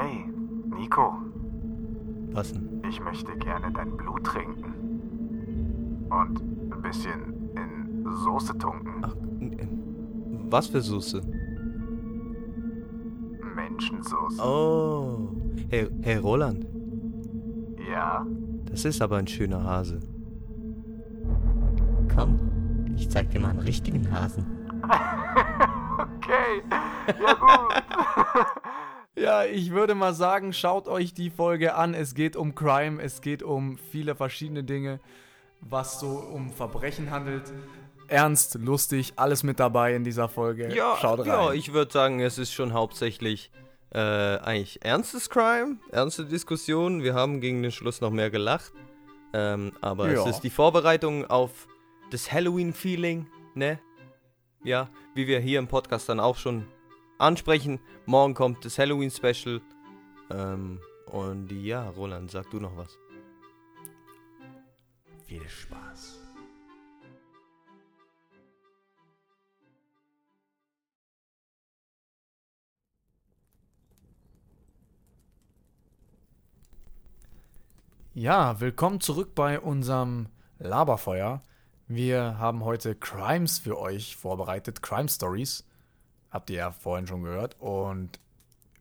[0.00, 0.24] Hey,
[0.74, 1.12] Nico,
[2.32, 2.82] Was denn?
[2.88, 6.06] ich möchte gerne dein Blut trinken.
[6.10, 6.40] Und
[6.72, 9.02] ein bisschen in Soße tunken.
[9.02, 9.14] Ach,
[10.50, 11.20] was für Soße?
[13.54, 14.42] Menschensoße.
[14.42, 15.28] Oh,
[15.68, 16.66] Herr, Herr Roland,
[17.90, 18.26] Ja?
[18.70, 20.00] das ist aber ein schöner Hase.
[22.14, 22.38] Komm,
[22.96, 24.46] ich zeig dir mal einen richtigen Hasen.
[25.92, 26.62] Okay.
[27.22, 28.52] Ja gut.
[29.22, 31.94] Ja, ich würde mal sagen, schaut euch die Folge an.
[31.94, 34.98] Es geht um Crime, es geht um viele verschiedene Dinge,
[35.60, 37.52] was so um Verbrechen handelt.
[38.08, 40.74] Ernst, lustig, alles mit dabei in dieser Folge.
[40.74, 41.26] Ja, schaut rein.
[41.28, 43.52] ja ich würde sagen, es ist schon hauptsächlich
[43.94, 47.04] äh, eigentlich ernstes Crime, ernste Diskussionen.
[47.04, 48.72] Wir haben gegen den Schluss noch mehr gelacht.
[49.32, 50.20] Ähm, aber Ja.
[50.22, 51.68] es ist die Vorbereitung auf
[52.10, 53.78] das Halloween-Feeling, ne?
[54.64, 56.66] Ja, wie wir hier im Podcast dann auch schon
[57.22, 57.80] ansprechen.
[58.04, 59.60] Morgen kommt das Halloween-Special.
[60.30, 62.98] Ähm, und ja, Roland, sag du noch was.
[65.24, 66.18] Viel Spaß.
[78.14, 80.28] Ja, willkommen zurück bei unserem
[80.58, 81.42] Laberfeuer.
[81.88, 85.64] Wir haben heute Crimes für euch vorbereitet, Crime Stories.
[86.32, 87.56] Habt ihr ja vorhin schon gehört.
[87.60, 88.18] Und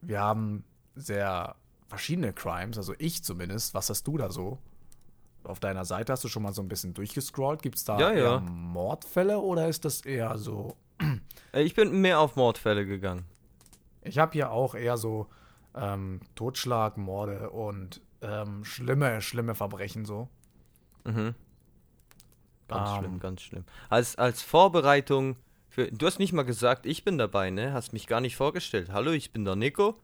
[0.01, 0.63] wir haben
[0.95, 1.55] sehr
[1.87, 3.73] verschiedene Crimes, also ich zumindest.
[3.73, 4.57] Was hast du da so?
[5.43, 7.61] Auf deiner Seite hast du schon mal so ein bisschen durchgescrollt.
[7.61, 8.39] Gibt es da Ja, ja.
[8.39, 10.75] Mordfälle oder ist das eher so.
[11.53, 13.25] Äh, ich bin mehr auf Mordfälle gegangen.
[14.03, 15.27] Ich habe hier auch eher so
[15.75, 20.29] ähm, Totschlag, Morde und ähm, schlimme, schlimme Verbrechen so.
[21.03, 21.35] Mhm.
[22.69, 22.97] Ganz Ähm.
[22.99, 23.65] schlimm, ganz schlimm.
[23.89, 25.35] Als, als Vorbereitung
[25.71, 25.91] für.
[25.91, 27.73] Du hast nicht mal gesagt, ich bin dabei, ne?
[27.73, 28.89] Hast mich gar nicht vorgestellt.
[28.91, 29.95] Hallo, ich bin der Nico.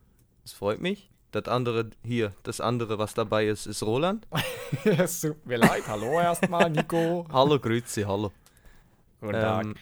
[0.44, 1.12] Das freut mich.
[1.32, 4.26] Das andere hier, das andere, was dabei ist, ist Roland.
[4.86, 5.84] es tut mir leid.
[5.88, 7.28] Hallo erstmal, Nico.
[7.32, 8.32] Hallo, Grüezi, hallo.
[9.20, 9.66] Guten Tag.
[9.66, 9.76] Ähm,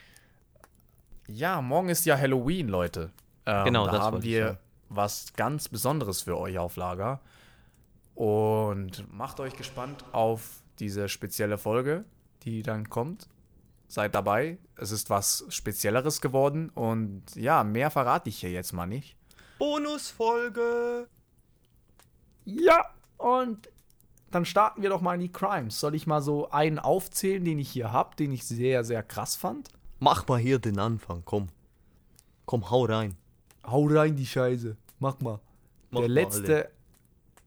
[1.27, 3.11] Ja, morgen ist ja Halloween, Leute.
[3.45, 4.57] Ähm, Genau, da das haben wir
[4.89, 7.21] was ganz Besonderes für euch auf Lager.
[8.15, 12.05] Und macht euch gespannt auf diese spezielle Folge,
[12.43, 13.27] die dann kommt.
[13.87, 14.57] Seid dabei.
[14.75, 16.69] Es ist was Spezielleres geworden.
[16.69, 19.15] Und ja, mehr verrate ich hier jetzt mal nicht.
[19.59, 21.07] Bonusfolge.
[22.45, 22.85] Ja,
[23.17, 23.69] und
[24.31, 25.79] dann starten wir doch mal in die Crimes.
[25.79, 29.35] Soll ich mal so einen aufzählen, den ich hier habe, den ich sehr, sehr krass
[29.35, 29.69] fand?
[29.99, 31.47] Mach mal hier den Anfang, komm.
[32.45, 33.15] Komm, hau rein.
[33.65, 34.75] Hau rein die Scheiße.
[34.99, 35.39] Mach mal.
[35.89, 36.69] Mach Der mal, letzte Alter.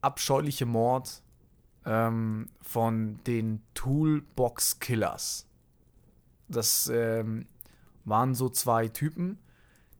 [0.01, 1.21] abscheuliche Mord
[1.85, 5.45] ähm, von den Toolbox Killers.
[6.49, 7.45] Das ähm,
[8.05, 9.39] waren so zwei Typen,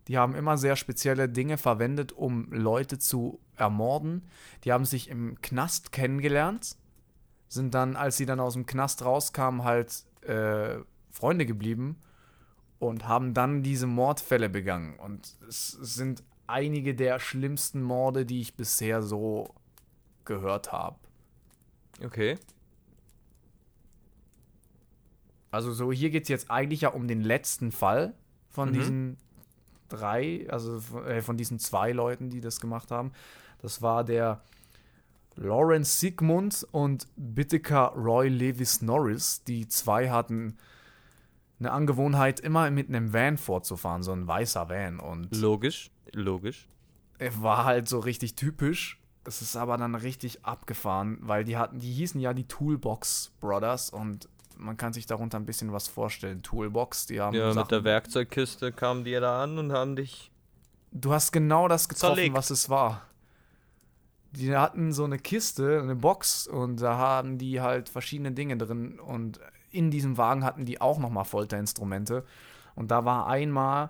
[0.09, 4.23] die haben immer sehr spezielle Dinge verwendet, um Leute zu ermorden.
[4.63, 6.77] Die haben sich im Knast kennengelernt,
[7.47, 10.77] sind dann, als sie dann aus dem Knast rauskamen, halt äh,
[11.11, 12.01] Freunde geblieben
[12.79, 14.97] und haben dann diese Mordfälle begangen.
[14.97, 19.53] Und es sind einige der schlimmsten Morde, die ich bisher so
[20.25, 20.97] gehört habe.
[22.03, 22.39] Okay.
[25.51, 28.13] Also so, hier geht es jetzt eigentlich ja um den letzten Fall
[28.49, 28.73] von Mhm.
[28.73, 29.17] diesen
[29.89, 33.11] drei, also von, äh, von diesen zwei Leuten, die das gemacht haben.
[33.61, 34.41] Das war der
[35.35, 39.43] Lawrence Sigmund und Bitteker Roy Lewis Norris.
[39.45, 40.57] Die zwei hatten
[41.59, 44.99] eine Angewohnheit, immer mit einem Van vorzufahren, so ein weißer Van.
[44.99, 46.67] Und Logisch, logisch.
[47.17, 48.99] er war halt so richtig typisch.
[49.25, 53.89] Es ist aber dann richtig abgefahren, weil die hatten, die hießen ja die Toolbox Brothers
[53.89, 56.43] und man kann sich darunter ein bisschen was vorstellen.
[56.43, 60.31] Toolbox, die haben Ja, mit Sachen, der Werkzeugkiste kamen die da an und haben dich.
[60.91, 62.35] Du hast genau das getroffen, Zerlegt.
[62.35, 63.01] was es war.
[64.31, 68.99] Die hatten so eine Kiste, eine Box und da haben die halt verschiedene Dinge drin
[68.99, 69.39] und
[69.71, 72.25] in diesem Wagen hatten die auch nochmal Folterinstrumente
[72.75, 73.89] und da war einmal,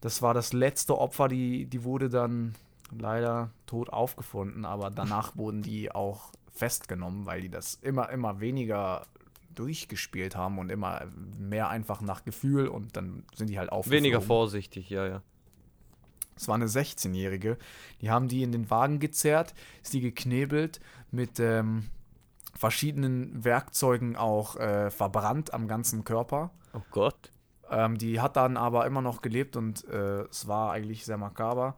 [0.00, 2.54] das war das letzte Opfer, die, die wurde dann
[2.96, 9.06] leider tot aufgefunden, aber danach wurden die auch festgenommen, weil die das immer, immer weniger
[9.54, 11.02] durchgespielt haben und immer
[11.38, 14.04] mehr einfach nach Gefühl und dann sind die halt aufgeflogen.
[14.04, 15.22] Weniger vorsichtig, ja, ja.
[16.36, 17.58] Es war eine 16-Jährige.
[18.00, 21.88] Die haben die in den Wagen gezerrt, ist die geknebelt, mit ähm,
[22.54, 26.50] verschiedenen Werkzeugen auch äh, verbrannt am ganzen Körper.
[26.74, 27.30] Oh Gott.
[27.70, 31.76] Ähm, die hat dann aber immer noch gelebt und äh, es war eigentlich sehr makaber.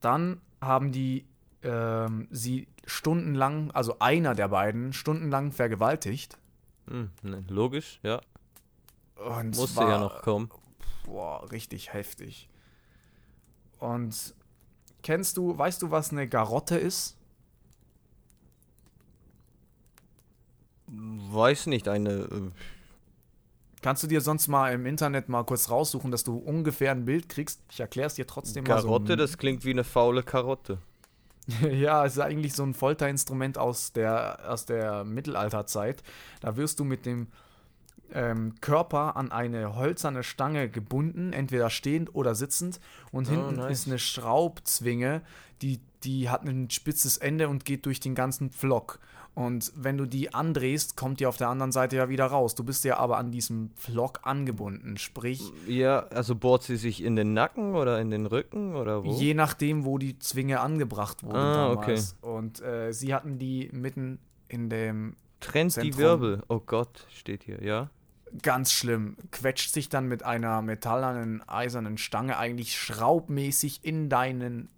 [0.00, 1.26] Dann haben die
[1.62, 6.38] ähm, sie stundenlang, also einer der beiden, stundenlang vergewaltigt.
[6.88, 8.20] Hm, ne, logisch, ja.
[9.16, 10.50] Und Musste war, ja noch kommen.
[11.04, 12.48] Boah, richtig heftig.
[13.78, 14.34] Und
[15.02, 17.16] kennst du, weißt du, was eine Garotte ist?
[20.86, 22.10] Weiß nicht, eine.
[22.10, 22.50] Äh,
[23.80, 27.28] Kannst du dir sonst mal im Internet mal kurz raussuchen, dass du ungefähr ein Bild
[27.28, 27.60] kriegst?
[27.68, 28.76] Ich erkläre es dir trotzdem mal.
[28.76, 30.78] Karotte, so das klingt wie eine faule Karotte.
[31.72, 36.02] ja, es ist eigentlich so ein Folterinstrument aus der, aus der Mittelalterzeit.
[36.40, 37.28] Da wirst du mit dem
[38.12, 42.80] ähm, Körper an eine hölzerne Stange gebunden, entweder stehend oder sitzend.
[43.10, 43.80] Und Oh, hinten nice.
[43.80, 45.22] ist eine Schraubzwinge,
[45.62, 48.98] die, die hat ein spitzes Ende und geht durch den ganzen Pflock.
[49.34, 52.54] Und wenn du die andrehst, kommt die auf der anderen Seite ja wieder raus.
[52.54, 54.98] Du bist ja aber an diesem Pflock angebunden.
[54.98, 59.12] Sprich, Ja, also bohrt sie sich in den Nacken oder in den Rücken oder wo?
[59.12, 62.16] Je nachdem, wo die Zwinge angebracht wurden Ah, damals.
[62.20, 64.18] Und äh, sie hatten die mitten
[64.48, 66.02] in dem Trennt die Zentrum.
[66.02, 66.42] Wirbel.
[66.48, 67.88] Oh Gott, steht hier, ja.
[68.42, 74.68] ganz schlimm, quetscht sich dann mit einer metallenen, eisernen Stange eigentlich schraubmäßig in deinen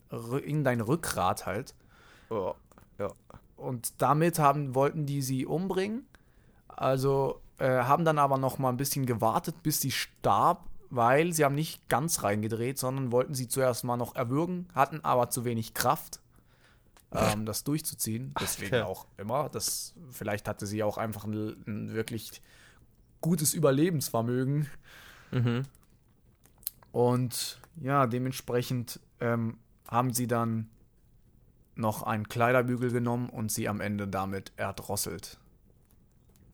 [0.44, 1.74] in dein Rückgrat halt.
[2.30, 2.54] Oh,
[3.00, 3.10] ja.
[3.64, 6.06] Und damit haben, wollten die sie umbringen.
[6.68, 11.44] Also äh, haben dann aber noch mal ein bisschen gewartet, bis sie starb, weil sie
[11.44, 15.74] haben nicht ganz reingedreht, sondern wollten sie zuerst mal noch erwürgen, hatten aber zu wenig
[15.74, 16.20] Kraft,
[17.12, 18.34] ähm, das durchzuziehen.
[18.40, 19.48] Deswegen auch immer.
[19.48, 22.42] Das, vielleicht hatte sie auch einfach ein, ein wirklich
[23.20, 24.68] gutes Überlebensvermögen.
[25.30, 25.62] Mhm.
[26.92, 29.58] Und ja, dementsprechend ähm,
[29.88, 30.68] haben sie dann
[31.76, 35.38] noch einen Kleiderbügel genommen und sie am Ende damit erdrosselt.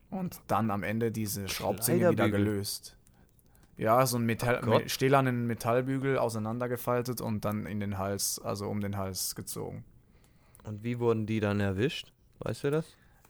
[0.09, 2.97] Und dann am Ende diese Schraubzwinge wieder gelöst.
[3.77, 8.81] Ja, so ein Metall, me- stählernen Metallbügel auseinandergefaltet und dann in den Hals, also um
[8.81, 9.85] den Hals gezogen.
[10.63, 12.11] Und wie wurden die dann erwischt?
[12.39, 12.85] Weißt du das?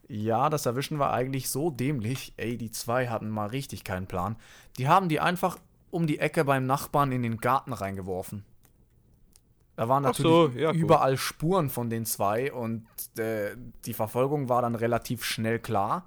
[0.08, 2.34] Ja, das Erwischen war eigentlich so dämlich.
[2.36, 4.36] Ey, die zwei hatten mal richtig keinen Plan.
[4.78, 5.58] Die haben die einfach
[5.90, 8.44] um die Ecke beim Nachbarn in den Garten reingeworfen.
[9.82, 12.86] Da waren natürlich so, ja, überall Spuren von den zwei und
[13.18, 13.56] äh,
[13.86, 16.06] die Verfolgung war dann relativ schnell klar,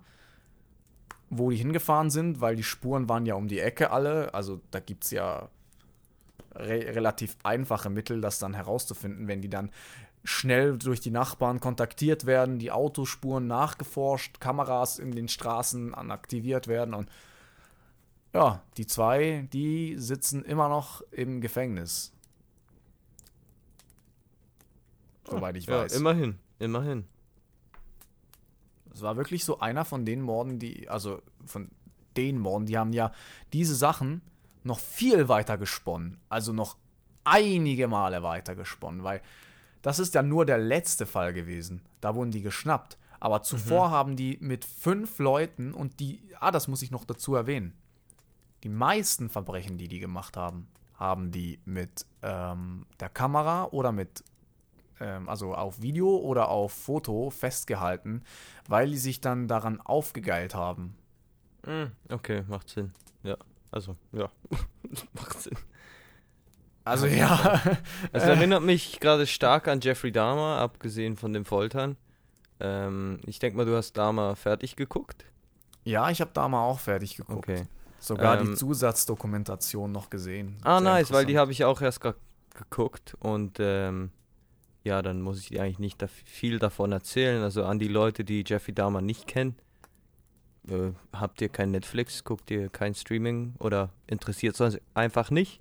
[1.28, 4.32] wo die hingefahren sind, weil die Spuren waren ja um die Ecke alle.
[4.32, 5.48] Also da gibt es ja
[6.54, 9.72] re relativ einfache Mittel, das dann herauszufinden, wenn die dann
[10.22, 16.94] schnell durch die Nachbarn kontaktiert werden, die Autospuren nachgeforscht, Kameras in den Straßen aktiviert werden
[16.94, 17.08] und
[18.32, 22.13] ja, die zwei, die sitzen immer noch im Gefängnis.
[25.28, 25.96] Soweit ich Ja, weiß.
[25.96, 27.04] immerhin, immerhin.
[28.92, 31.68] Es war wirklich so einer von den Morden, die, also von
[32.16, 33.10] den Morden, die haben ja
[33.52, 34.22] diese Sachen
[34.62, 36.20] noch viel weiter gesponnen.
[36.28, 36.76] Also noch
[37.24, 39.20] einige Male weiter gesponnen, weil
[39.82, 41.82] das ist ja nur der letzte Fall gewesen.
[42.00, 42.98] Da wurden die geschnappt.
[43.20, 47.34] Aber zuvor haben die mit fünf Leuten und die, ah, das muss ich noch dazu
[47.34, 47.72] erwähnen.
[48.62, 54.22] Die meisten Verbrechen, die die gemacht haben, haben die mit ähm, der Kamera oder mit
[55.00, 58.22] also auf Video oder auf Foto festgehalten,
[58.68, 60.96] weil die sich dann daran aufgegeilt haben.
[61.66, 62.92] Hm, okay, macht Sinn.
[63.22, 63.36] Ja,
[63.70, 64.28] also, ja,
[65.14, 65.56] macht Sinn.
[66.84, 67.60] Also ja,
[68.12, 71.96] Es erinnert mich gerade stark an Jeffrey Dahmer, abgesehen von dem Foltern.
[72.60, 75.24] Ähm, ich denke mal, du hast Dahmer fertig geguckt.
[75.84, 77.48] ja, ich habe da mal auch fertig geguckt.
[77.48, 77.62] Okay.
[77.98, 80.58] Sogar die Ähm, Zusatzdokumentation noch gesehen.
[80.62, 82.18] Ah, Sehr nice, weil die habe ich auch erst gerade
[82.54, 84.10] geguckt und ähm,
[84.84, 87.42] ja, dann muss ich dir eigentlich nicht da viel davon erzählen.
[87.42, 89.56] Also an die Leute, die Jeffrey Dahmer nicht kennen,
[90.68, 95.60] äh, habt ihr kein Netflix, guckt ihr kein Streaming oder interessiert sonst einfach nicht.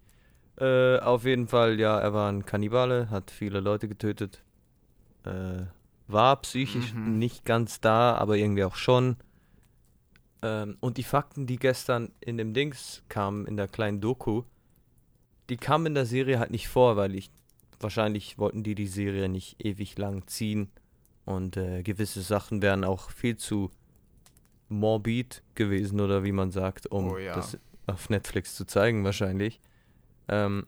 [0.60, 4.44] Äh, auf jeden Fall, ja, er war ein Kannibale, hat viele Leute getötet,
[5.26, 5.64] äh,
[6.08, 7.18] war psychisch Mhm.
[7.18, 9.16] nicht ganz da, aber irgendwie auch schon.
[10.42, 14.44] Ähm, und die Fakten, die gestern in dem Dings kamen, in der kleinen Doku,
[15.50, 17.32] die kamen in der Serie halt nicht vor, weil ich
[17.84, 20.72] wahrscheinlich wollten die die Serie nicht ewig lang ziehen
[21.26, 23.70] und äh, gewisse Sachen wären auch viel zu
[24.70, 27.36] morbid gewesen oder wie man sagt, um Oh ja.
[27.36, 29.60] das auf Netflix zu zeigen wahrscheinlich.
[30.28, 30.66] Ähm,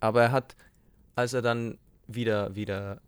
[0.00, 0.56] aber er hat,
[1.14, 1.78] als er dann
[2.08, 3.00] wieder wieder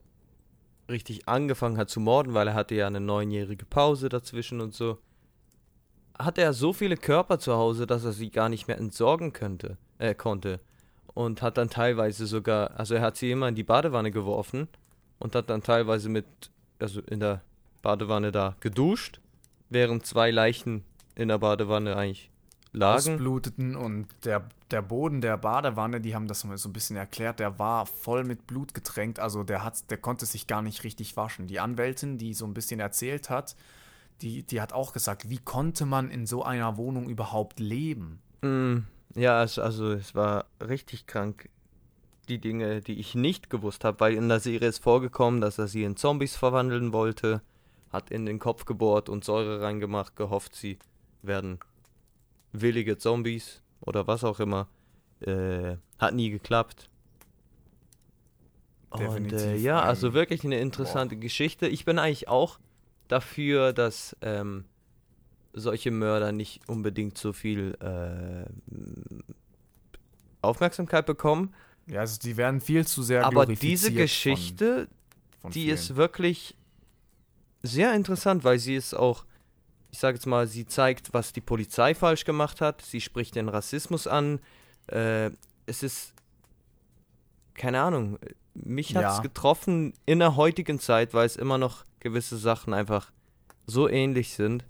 [0.89, 4.99] richtig angefangen hat zu morden, weil er hatte ja eine neunjährige Pause dazwischen und so,
[6.19, 9.79] hatte er so viele Körper zu Hause, dass er sie gar nicht mehr entsorgen könnte,
[9.99, 10.61] äh, konnte.
[11.15, 14.69] Und hat dann teilweise sogar, also er hat sie immer in die Badewanne geworfen
[15.21, 16.27] und hat dann teilweise mit,
[16.81, 17.41] also in der
[17.83, 19.21] Badewanne da geduscht,
[19.71, 22.31] während zwei Leichen in der Badewanne eigentlich
[22.75, 23.15] lagen.
[23.15, 27.41] ausbluteten und der, der Boden der Badewanne, die haben das mal so ein bisschen erklärt,
[27.41, 31.17] der war voll mit Blut getränkt, also der hat, der konnte sich gar nicht richtig
[31.17, 31.47] waschen.
[31.47, 33.55] Die Anwältin, die so ein bisschen erzählt hat,
[34.21, 38.21] die, die hat auch gesagt, wie konnte man in so einer Wohnung überhaupt leben?
[38.43, 38.79] Mm,
[39.15, 41.49] ja, es, also es war richtig krank.
[42.29, 45.69] die Dinge, die ich nicht gewusst habe, weil in der Serie ist vorgekommen, dass er
[45.69, 47.43] sie in Zombies verwandeln wollte,
[47.93, 50.79] hat in den Kopf gebohrt und Säure reingemacht, gehofft, sie
[51.23, 51.59] werden
[52.53, 54.69] willige Zombies oder was auch immer.
[55.21, 56.89] Äh, hat nie geklappt.
[58.91, 61.67] Und äh, Definitiv ja, also wirklich eine interessante Geschichte.
[61.67, 62.59] Ich bin eigentlich auch
[63.09, 64.65] dafür, dass ähm,
[65.55, 68.45] solche Mörder nicht unbedingt so viel äh,
[70.43, 71.55] Aufmerksamkeit bekommen.
[71.87, 74.89] Ja, also die werden viel zu sehr Aber diese von- Geschichte,
[75.41, 75.75] von die vielen.
[75.75, 76.57] ist wirklich
[77.63, 79.25] sehr interessant, weil sie ist auch,
[79.91, 82.83] ich sage jetzt mal, sie zeigt, was die Polizei falsch gemacht hat.
[82.83, 84.41] Sie spricht den Rassismus an.
[84.87, 85.31] Äh,
[85.67, 86.13] es ist,
[87.55, 88.19] keine Ahnung,
[88.55, 89.23] mich hat es Ja.
[89.23, 93.13] getroffen in der heutigen Zeit, weil es immer noch gewisse Sachen einfach
[93.67, 94.65] so ähnlich sind.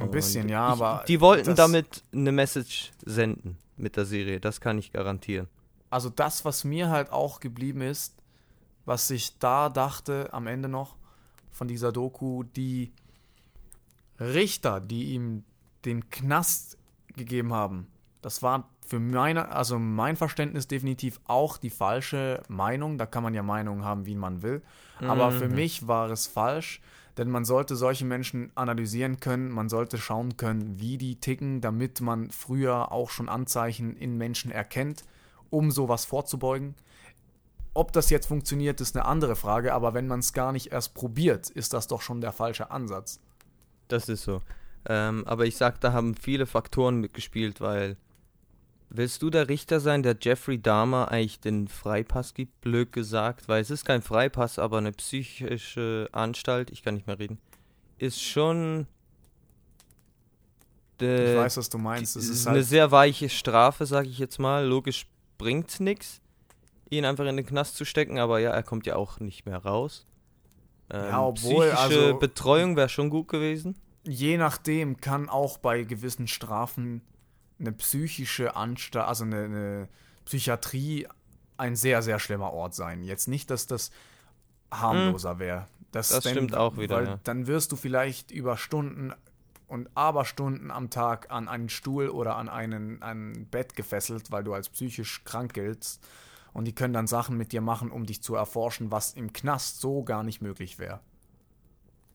[0.00, 4.40] Ein bisschen, Und ja, ich, aber Die wollten damit eine Message senden mit der Serie,
[4.40, 5.48] das kann ich garantieren.
[5.90, 8.14] also das, was mir halt auch geblieben ist,
[8.84, 10.96] was ich da dachte am Ende noch
[11.50, 12.92] von dieser Doku, die
[14.20, 15.44] Richter, die ihm
[15.84, 16.76] den Knast
[17.16, 17.86] gegeben haben,
[18.22, 22.98] das war für meine, also mein Verständnis definitiv auch die falsche Meinung.
[22.98, 24.62] Da kann man ja Meinungen haben, wie man will.
[25.00, 25.54] Aber für Mhm.
[25.54, 26.80] mich war es falsch,
[27.18, 32.00] denn man sollte solche Menschen analysieren können, man sollte schauen können, wie die ticken, damit
[32.00, 35.02] man früher auch schon Anzeichen in Menschen erkennt,
[35.50, 36.76] um sowas vorzubeugen.
[37.74, 40.94] Ob das jetzt funktioniert, ist eine andere Frage, aber wenn man es gar nicht erst
[40.94, 43.20] probiert, ist das doch schon der falsche Ansatz.
[43.88, 44.40] Das ist so.
[44.88, 47.96] Ähm, aber ich sag, da haben viele Faktoren mitgespielt, weil
[48.90, 53.60] willst du der Richter sein, der Jeffrey Dahmer eigentlich den Freipass gibt, blöd gesagt, weil
[53.60, 57.38] es ist kein Freipass, aber eine psychische Anstalt, ich kann nicht mehr reden,
[57.98, 58.86] ist schon
[61.00, 62.16] Ich äh, weiß, was du meinst.
[62.16, 64.64] Es ist eine halt, sehr weiche Strafe, sag ich jetzt mal.
[64.66, 66.20] Logisch bringt's nix,
[66.90, 69.58] ihn einfach in den Knast zu stecken, aber ja, er kommt ja auch nicht mehr
[69.58, 70.06] raus.
[70.90, 73.76] Ähm, Ja, obwohl, psychische also- Betreuung wäre schon gut gewesen.
[74.04, 77.02] je nachdem kann auch bei gewissen Strafen
[77.58, 79.88] eine psychische Anstalt, also eine, eine
[80.24, 81.06] Psychiatrie
[81.56, 83.02] ein sehr, sehr schlimmer Ort sein.
[83.02, 83.90] Jetzt nicht, dass das
[84.70, 85.66] harmloser wäre.
[85.90, 87.20] Das stimmt auch wieder, Weil ja.
[87.24, 89.12] dann wirst du vielleicht über Stunden
[89.66, 94.54] und Aberstunden am Tag an einen Stuhl oder an einen, ein Bett gefesselt, weil du
[94.54, 96.06] als psychisch krank giltst.
[96.52, 99.80] Und die können dann Sachen mit dir machen, um dich zu erforschen, was im Knast
[99.80, 101.00] so gar nicht möglich wäre.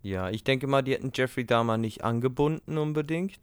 [0.01, 3.39] Ja, ich denke mal, die hätten Jeffrey Dahmer nicht angebunden unbedingt.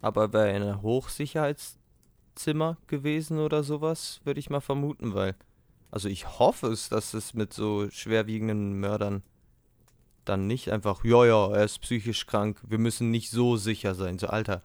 [0.00, 5.34] Aber wäre in einem Hochsicherheitszimmer gewesen oder sowas, würde ich mal vermuten, weil.
[5.90, 9.22] Also ich hoffe es, dass es mit so schwerwiegenden Mördern
[10.24, 14.18] dann nicht einfach, ja, ja, er ist psychisch krank, wir müssen nicht so sicher sein.
[14.18, 14.62] So, Alter,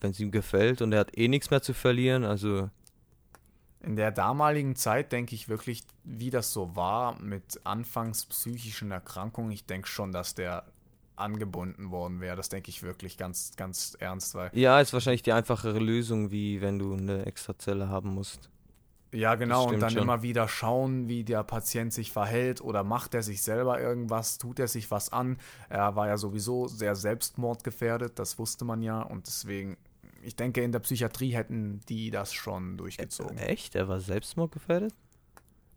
[0.00, 2.70] wenn es ihm gefällt und er hat eh nichts mehr zu verlieren, also
[3.80, 9.52] In der damaligen Zeit denke ich wirklich, wie das so war mit anfangs psychischen Erkrankungen,
[9.52, 10.64] ich denke schon, dass der
[11.18, 12.36] angebunden worden wäre.
[12.36, 16.60] Das denke ich wirklich ganz, ganz ernst, weil ja, ist wahrscheinlich die einfachere Lösung, wie
[16.60, 18.50] wenn du eine extra Zelle haben musst.
[19.12, 20.02] ja genau und dann schon.
[20.02, 24.58] immer wieder schauen, wie der Patient sich verhält oder macht er sich selber irgendwas, tut
[24.58, 25.38] er sich was an.
[25.68, 29.76] Er war ja sowieso sehr selbstmordgefährdet, das wusste man ja und deswegen
[30.22, 33.38] ich denke, in der Psychiatrie hätten die das schon durchgezogen.
[33.38, 33.74] Echt?
[33.74, 34.92] Er war selbstmordgefährdet?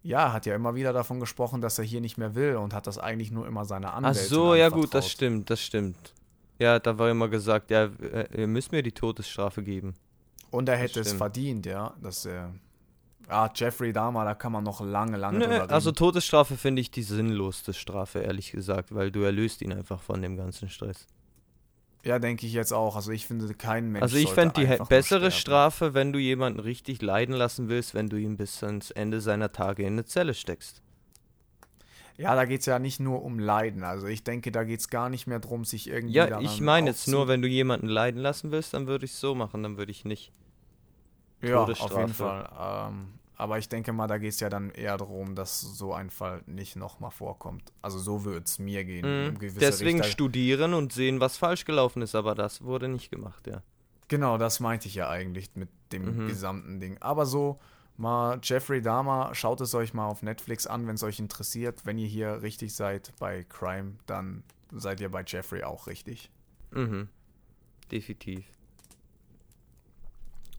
[0.04, 2.88] Ja, hat ja immer wieder davon gesprochen, dass er hier nicht mehr will und hat
[2.88, 6.14] das eigentlich nur immer seiner Ach Anwältin so, ja gut, das stimmt, das stimmt.
[6.58, 9.96] Ja, da war immer gesagt, ja, äh, ihr müsst mir die Todesstrafe geben.
[10.50, 11.94] Und er hätte es verdient, ja.
[12.02, 12.54] Dass er.
[13.28, 15.72] Ah, Jeffrey Dahmer, da kann man noch lange, lange Nö, drüber reden.
[15.72, 20.22] also Todesstrafe finde ich die sinnlosste Strafe, ehrlich gesagt, weil du erlöst ihn einfach von
[20.22, 21.08] dem ganzen Stress.
[22.04, 22.96] Ja, denke ich jetzt auch.
[22.96, 25.32] Also ich finde, kein Mensch also ich fände die bessere.
[25.32, 29.52] Strafe, wenn du jemanden richtig leiden lassen willst, wenn du ihn bis ans Ende seiner
[29.52, 30.82] Tage in eine Zelle steckst.
[32.18, 33.84] Ja, da geht es ja nicht nur um Leiden.
[33.84, 36.90] Also ich denke, da geht es gar nicht mehr drum, sich irgendwie Ja, ich meine
[36.90, 39.78] jetzt nur, wenn du jemanden leiden lassen willst, dann würde ich es so machen, dann
[39.78, 40.32] würde ich nicht.
[41.42, 42.90] Ja, auf jeden Fall.
[42.92, 46.10] Ähm, aber ich denke mal, da geht es ja dann eher darum, dass so ein
[46.12, 47.74] Fall nicht nochmal vorkommt.
[47.82, 49.34] Also so würde es mir gehen.
[49.34, 49.40] Mhm.
[49.60, 53.64] Deswegen Richter- studieren und sehen, was falsch gelaufen ist, aber das wurde nicht gemacht, ja.
[54.08, 56.28] Genau, das meinte ich ja eigentlich mit dem Mhm.
[56.28, 56.98] gesamten Ding.
[57.00, 57.60] Aber so,
[57.98, 61.86] mal Jeffrey Dahmer, schaut es euch mal auf Netflix an, wenn es euch interessiert.
[61.86, 66.30] Wenn ihr hier richtig seid bei Crime, dann seid ihr bei Jeffrey auch richtig.
[66.72, 67.08] Mhm.
[67.92, 68.46] Definitiv.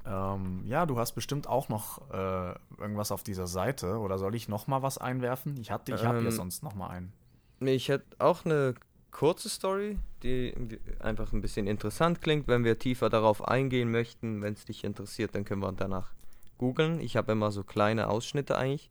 [0.05, 3.99] Ähm, ja, du hast bestimmt auch noch äh, irgendwas auf dieser Seite.
[3.99, 5.57] Oder soll ich noch mal was einwerfen?
[5.61, 7.13] Ich hatte, ich habe Ähm, hier sonst noch mal einen.
[7.61, 8.75] Ich hätte auch eine
[9.13, 10.55] kurze Story, die
[10.99, 12.49] einfach ein bisschen interessant klingt.
[12.49, 16.13] Wenn wir tiefer darauf eingehen möchten, wenn es dich interessiert, dann können wir danach
[16.59, 17.01] googeln.
[17.01, 18.91] Ich habe immer so kleine Ausschnitte eigentlich.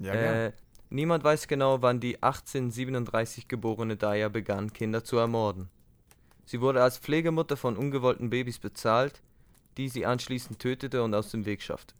[0.00, 0.52] Ja, äh,
[0.90, 5.70] niemand weiß genau, wann die 1837 geborene Daya begann, Kinder zu ermorden.
[6.44, 9.22] Sie wurde als Pflegemutter von ungewollten Babys bezahlt,
[9.76, 11.94] die sie anschließend tötete und aus dem Weg schaffte.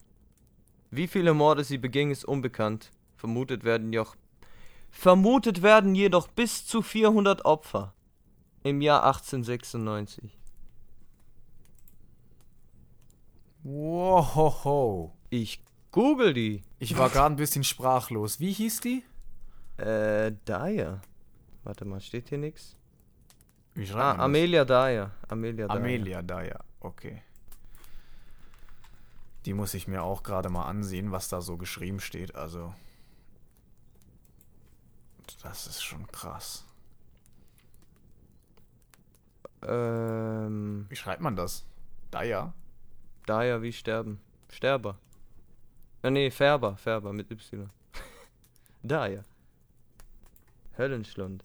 [0.91, 2.91] Wie viele Morde sie beging, ist unbekannt.
[3.17, 4.17] Vermutet werden jedoch,
[4.91, 7.95] vermutet werden jedoch bis zu 400 Opfer
[8.63, 10.37] im Jahr 1896.
[13.63, 15.13] Wow.
[15.29, 15.63] Ich
[15.93, 16.63] google die.
[16.79, 18.41] Ich war gerade ein bisschen sprachlos.
[18.41, 19.05] Wie hieß die?
[19.77, 21.01] Äh, Daya.
[21.63, 22.77] Warte mal, steht hier nichts?
[23.95, 24.13] Ah?
[24.25, 25.13] Amelia Daya.
[25.29, 25.79] Amelia Daya.
[25.79, 27.23] Amelia Daya, okay.
[29.47, 32.35] Die muss ich mir auch gerade mal ansehen, was da so geschrieben steht.
[32.35, 32.75] Also,
[35.43, 36.65] das ist schon krass.
[39.63, 41.65] Ähm, Wie schreibt man das?
[42.11, 42.53] Daya?
[43.27, 44.21] Daya wie sterben.
[44.51, 44.99] Sterber.
[46.03, 46.77] Ah, nee, Färber.
[46.77, 47.71] Färber mit Y.
[48.83, 49.25] Daya.
[50.77, 51.45] Höllenschlund.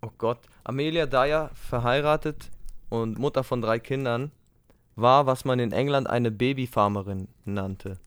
[0.00, 0.40] Oh Gott.
[0.64, 2.50] Amelia Daya, verheiratet
[2.88, 4.32] und Mutter von drei Kindern,
[4.96, 7.98] war, was man in England eine Babyfarmerin nannte.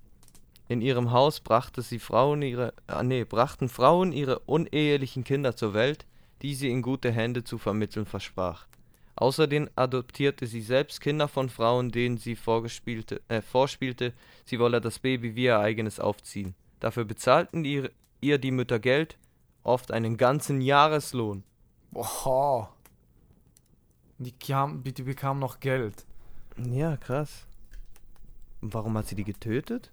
[0.69, 6.05] In ihrem Haus brachte Frauen ihre, ah, nee, brachten Frauen ihre unehelichen Kinder zur Welt,
[6.41, 8.67] die sie in gute Hände zu vermitteln versprach.
[9.15, 14.13] Außerdem adoptierte sie selbst Kinder von Frauen, denen sie äh, vorspielte,
[14.45, 16.53] sie wolle das Baby wie ihr eigenes aufziehen.
[16.79, 17.89] Dafür bezahlten ihr,
[18.21, 19.17] ihr die Mütter Geld,
[19.63, 21.43] oft einen ganzen Jahreslohn.
[21.91, 22.69] Boah.
[24.19, 26.05] Die, kam, die bekam noch Geld.
[26.57, 27.45] Ja, krass.
[28.61, 29.91] Und warum hat sie die getötet?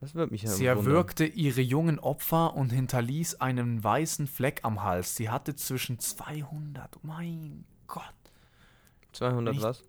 [0.00, 4.82] Das wird mich ja Sie erwürgte ihre jungen Opfer und hinterließ einen weißen Fleck am
[4.82, 5.16] Hals.
[5.16, 8.02] Sie hatte zwischen 200, mein Gott,
[9.12, 9.82] 200 nicht- was?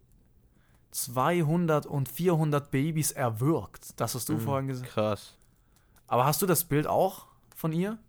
[0.92, 4.00] 200 und 400 Babys erwürgt.
[4.00, 4.40] Das hast du Mhm.
[4.40, 4.90] vorhin gesagt.
[4.90, 5.36] Krass.
[6.08, 8.00] Aber hast du das Bild auch von ihr?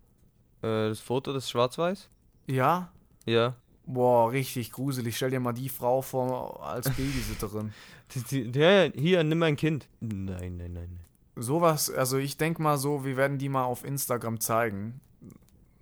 [0.61, 2.09] Äh, das Foto des Schwarz-Weiß?
[2.47, 2.91] Ja?
[3.25, 3.55] Ja.
[3.91, 5.15] Boah, richtig gruselig.
[5.17, 7.73] Stell dir mal die Frau vor als Babysitterin.
[8.31, 9.87] Ja, hier, nimm mein Kind.
[9.99, 10.99] Nein, nein, nein.
[11.35, 14.99] Sowas, also ich denke mal so, wir werden die mal auf Instagram zeigen.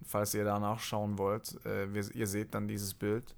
[0.06, 1.56] Falls ihr danach schauen wollt.
[1.65, 3.34] Äh, wir, ihr seht dann dieses Bild.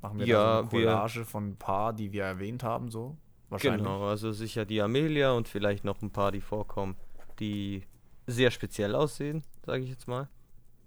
[0.00, 3.16] Machen wir Ja, da eine wir- Collage von ein paar, die wir erwähnt haben, so.
[3.48, 3.82] Wahrscheinlich.
[3.82, 6.94] Genau, also sicher die Amelia und vielleicht noch ein paar, die vorkommen,
[7.40, 7.82] die
[8.28, 10.28] sehr speziell aussehen, sage ich jetzt mal.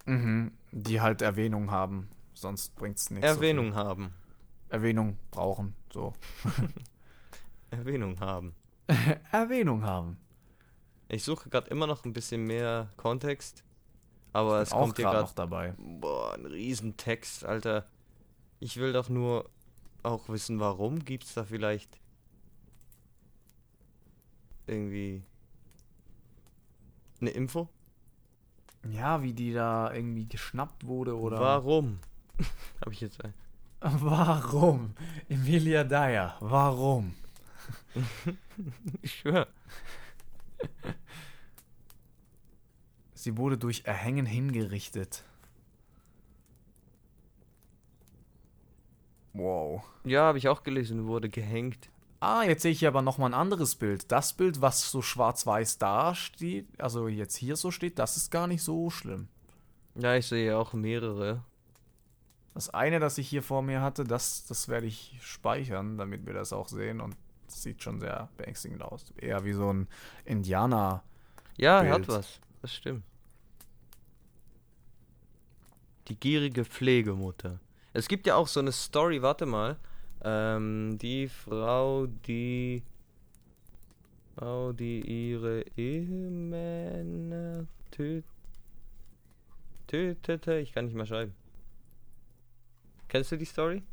[0.05, 0.51] Mhm.
[0.71, 2.07] Die halt Erwähnung haben.
[2.33, 3.27] Sonst bringt's nichts.
[3.27, 3.75] so Erwähnung viel.
[3.75, 4.13] haben.
[4.69, 5.75] Erwähnung brauchen.
[5.91, 6.13] So.
[7.69, 8.55] Erwähnung haben.
[9.31, 10.17] Erwähnung haben.
[11.09, 13.63] Ich suche gerade immer noch ein bisschen mehr Kontext,
[14.31, 15.73] aber es kommt hier gerade gerade noch dabei.
[15.77, 17.85] Boah, ein Riesentext, Alter.
[18.59, 19.49] Ich will doch nur
[20.01, 21.99] auch wissen, warum gibt's da vielleicht
[24.67, 25.23] irgendwie
[27.21, 27.69] eine Info?
[28.89, 31.39] Ja, wie die da irgendwie geschnappt wurde oder.
[31.39, 31.99] Warum?
[32.81, 33.33] Habe ich jetzt ein.
[33.81, 34.93] Warum?
[35.29, 37.15] Emilia Dyer, warum?
[39.01, 39.47] Ich schwör.
[43.13, 45.23] Sie wurde durch Erhängen hingerichtet.
[49.33, 49.83] Wow.
[50.05, 51.89] Ja, habe ich auch gelesen, wurde gehängt.
[52.19, 54.11] Ah, jetzt sehe ich hier aber nochmal ein anderes Bild.
[54.11, 58.47] Das Bild, was so schwarz-weiß da steht, also jetzt hier so steht, das ist gar
[58.47, 59.27] nicht so schlimm.
[59.95, 61.43] Ja, ich sehe auch mehrere.
[62.53, 66.33] Das eine, das ich hier vor mir hatte, das, das werde ich speichern, damit wir
[66.33, 67.01] das auch sehen.
[67.01, 67.15] Und
[67.47, 69.11] das sieht schon sehr beängstigend aus.
[69.17, 69.87] Eher wie so ein
[70.25, 71.03] Indianer.
[71.57, 71.93] Ja, Bild.
[71.93, 72.39] hat was.
[72.61, 73.03] Das stimmt.
[76.07, 77.59] Die gierige Pflegemutter.
[77.93, 79.77] Es gibt ja auch so eine Story, warte mal.
[80.23, 82.83] Ähm, die Frau, die.
[84.35, 88.21] Frau, die ihre Ehemänner tö
[89.87, 90.57] tötete.
[90.57, 91.35] Ich kann nicht mal schreiben.
[93.13, 93.83] Kennst du die Story?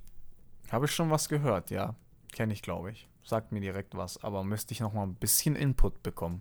[0.73, 1.95] Habe ich schon was gehört, ja.
[2.33, 3.07] Kenne ich, glaube ich.
[3.23, 6.41] Sagt mir direkt was, aber müsste ich nochmal ein bisschen Input bekommen.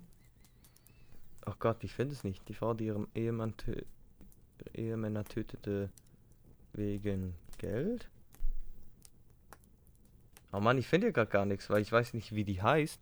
[1.45, 2.47] Ach Gott, ich finde es nicht.
[2.47, 3.81] Die Frau, die ihrem Ehemann tö
[4.73, 5.89] Ehemänner tötete
[6.71, 8.09] wegen Geld?
[10.53, 13.01] Oh Mann, ich finde hier gerade gar nichts, weil ich weiß nicht, wie die heißt.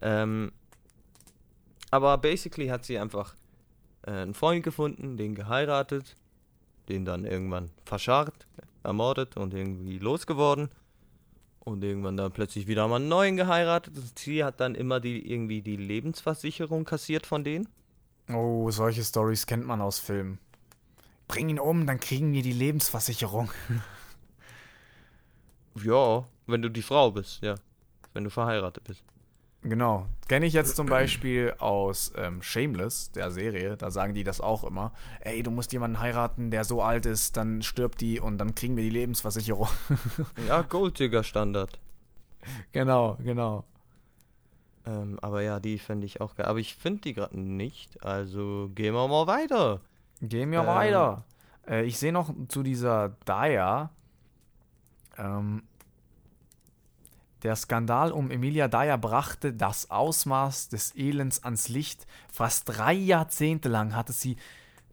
[0.00, 0.52] Ähm,
[1.90, 3.34] aber basically hat sie einfach
[4.06, 6.16] äh, einen Freund gefunden, den geheiratet,
[6.88, 8.46] den dann irgendwann verscharrt,
[8.88, 10.68] ermordet und irgendwie losgeworden.
[11.60, 13.96] Und irgendwann dann plötzlich wieder mal einen neuen geheiratet.
[13.96, 17.68] Und sie hat dann immer die irgendwie die Lebensversicherung kassiert von denen.
[18.30, 20.38] Oh, solche Stories kennt man aus Filmen.
[21.28, 23.50] Bring ihn um, dann kriegen wir die Lebensversicherung.
[25.84, 27.54] Ja, wenn du die Frau bist, ja.
[28.12, 29.04] Wenn du verheiratet bist.
[29.68, 30.06] Genau.
[30.28, 33.76] Kenne ich jetzt zum Beispiel aus ähm, Shameless, der Serie.
[33.76, 34.92] Da sagen die das auch immer.
[35.20, 38.76] Ey, du musst jemanden heiraten, der so alt ist, dann stirbt die und dann kriegen
[38.76, 39.68] wir die Lebensversicherung.
[40.46, 41.78] Ja, Golddigger-Standard.
[42.72, 43.64] genau, genau.
[44.86, 46.46] Ähm, aber ja, die finde ich auch geil.
[46.46, 48.02] Aber ich finde die gerade nicht.
[48.04, 49.80] Also gehen wir mal weiter.
[50.20, 50.66] Gehen wir Ähm.
[50.66, 51.24] weiter.
[51.68, 53.90] Äh, ich sehe noch zu dieser Daya.
[55.18, 55.62] Ähm,
[57.42, 62.06] der Skandal um Emilia Dyer brachte das Ausmaß des Elends ans Licht.
[62.32, 64.36] Fast drei Jahrzehnte lang hatte sie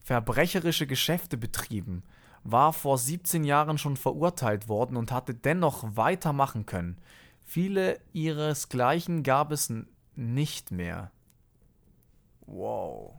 [0.03, 2.03] verbrecherische Geschäfte betrieben,
[2.43, 6.99] war vor 17 Jahren schon verurteilt worden und hatte dennoch weitermachen können.
[7.43, 9.73] Viele ihresgleichen gab es
[10.15, 11.11] nicht mehr.
[12.45, 13.13] Wow.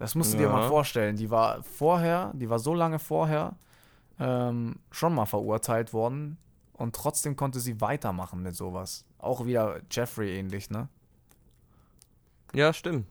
[0.00, 0.52] Das musst du dir Ja.
[0.52, 1.16] mal vorstellen.
[1.16, 3.54] Die war vorher, die war so lange vorher
[4.18, 6.38] ähm, schon mal verurteilt worden
[6.78, 9.04] und trotzdem konnte sie weitermachen mit sowas.
[9.18, 10.88] Auch wieder Jeffrey ähnlich, ne?
[12.54, 13.06] Ja, stimmt.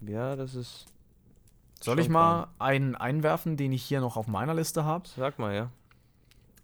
[0.00, 0.86] Ja, das ist.
[1.80, 5.08] Soll ich mal einen einwerfen, den ich hier noch auf meiner Liste habe?
[5.08, 5.70] Sag mal, ja.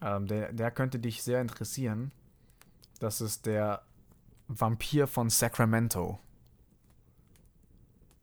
[0.00, 2.12] Ähm, der, der könnte dich sehr interessieren.
[3.00, 3.82] Das ist der
[4.48, 6.18] Vampir von Sacramento.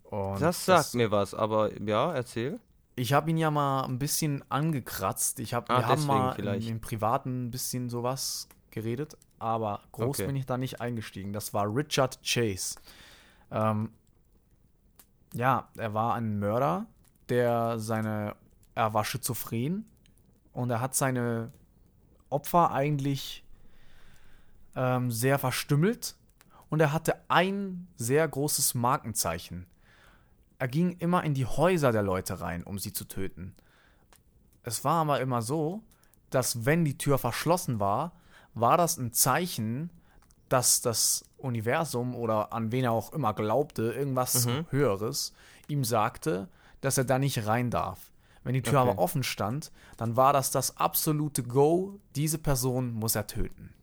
[0.04, 2.60] Und das sagt mir was, aber ja, erzähl.
[2.95, 5.39] Ich habe ihn ja mal ein bisschen angekratzt.
[5.39, 6.67] Ich hab, Ah, wir haben mal im, vielleicht.
[6.69, 10.27] im Privaten ein bisschen sowas geredet, aber groß Okay.
[10.27, 11.34] bin ich da nicht eingestiegen.
[11.34, 12.75] Das war Richard Chase.
[13.51, 13.91] Ähm,
[15.34, 16.86] ja, er war ein Mörder,
[17.29, 18.36] der seine,
[18.75, 19.86] er war schizophren
[20.51, 21.51] und er hat seine
[22.29, 23.43] Opfer eigentlich
[24.75, 26.15] ähm, sehr verstümmelt
[26.69, 29.65] und er hatte ein sehr großes Markenzeichen.
[30.63, 33.54] Er ging immer in die Häuser der Leute rein, um sie zu töten.
[34.63, 35.84] Es war aber immer so,
[36.30, 38.13] dass wenn die Tür verschlossen war,
[38.54, 39.89] war das ein Zeichen,
[40.47, 44.65] dass das Universum oder an wen er auch immer glaubte, irgendwas Mhm.
[44.69, 45.34] Höheres,
[45.67, 46.47] ihm sagte,
[46.80, 48.13] dass er da nicht rein darf.
[48.45, 48.89] Wenn die Tür Okay.
[48.91, 53.73] aber offen stand, dann war das das absolute Go, diese Person muss er töten.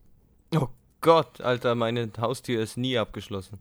[0.55, 0.69] Oh
[1.03, 3.59] Gott, Alter, meine Haustür ist nie abgeschlossen.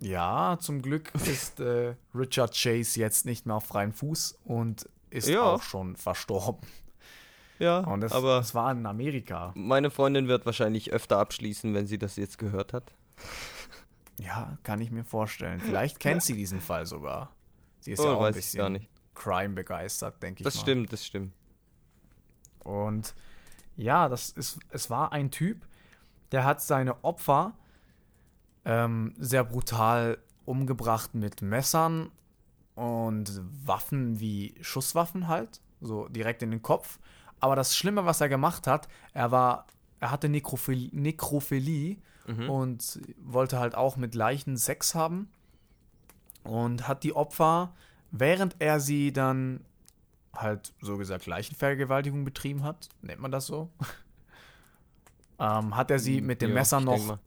[0.00, 5.28] Ja, zum Glück ist äh, Richard Chase jetzt nicht mehr auf freiem Fuß und ist
[5.28, 5.42] Ja.
[5.42, 6.66] auch schon verstorben.
[7.60, 9.52] Ja, Und das, aber das war in Amerika.
[9.54, 12.92] meine Freundin wird wahrscheinlich öfter abschließen, wenn sie das jetzt gehört hat.
[14.20, 15.58] Ja, kann ich mir vorstellen.
[15.58, 17.32] Vielleicht kennt sie diesen Fall sogar.
[17.80, 18.86] Sie ist Oh, ja auch ein bisschen.
[19.16, 20.60] Crime begeistert, denke ich Das mal.
[20.60, 21.32] stimmt, das stimmt.
[22.62, 23.12] Und
[23.76, 25.66] ja, das ist, es war ein Typ,
[26.30, 27.54] der hat seine Opfer
[28.64, 32.10] ähm, sehr brutal umgebracht mit Messern
[32.74, 36.98] und Waffen wie Schusswaffen halt, so direkt in den Kopf.
[37.40, 39.66] Aber das Schlimme, was er gemacht hat, er war,
[40.00, 41.96] er hatte Nekrophilie, Nekrophilie
[42.26, 42.48] Mhm.
[42.48, 45.28] und wollte halt auch mit Leichen Sex haben
[46.42, 47.74] und hat die Opfer,
[48.12, 49.60] während er sie dann
[50.34, 53.68] halt so gesagt Leichenvergewaltigung betrieben hat, nennt man das so,
[55.38, 57.18] ähm, hat er sie mit dem Ja, Messer noch.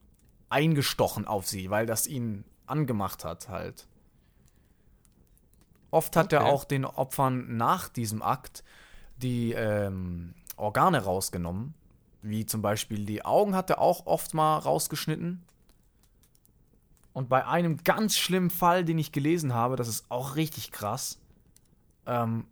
[0.49, 3.87] Eingestochen auf sie, weil das ihn angemacht hat halt.
[5.91, 6.49] Oft hat er Okay.
[6.51, 8.63] auch den Opfern nach diesem Akt
[9.17, 11.73] die ähm, Organe rausgenommen,
[12.21, 15.43] wie zum Beispiel die Augen hat er auch oft mal rausgeschnitten.
[17.13, 21.19] Und bei einem ganz schlimmen Fall, den ich gelesen habe, das ist auch richtig krass,
[22.05, 22.45] ähm,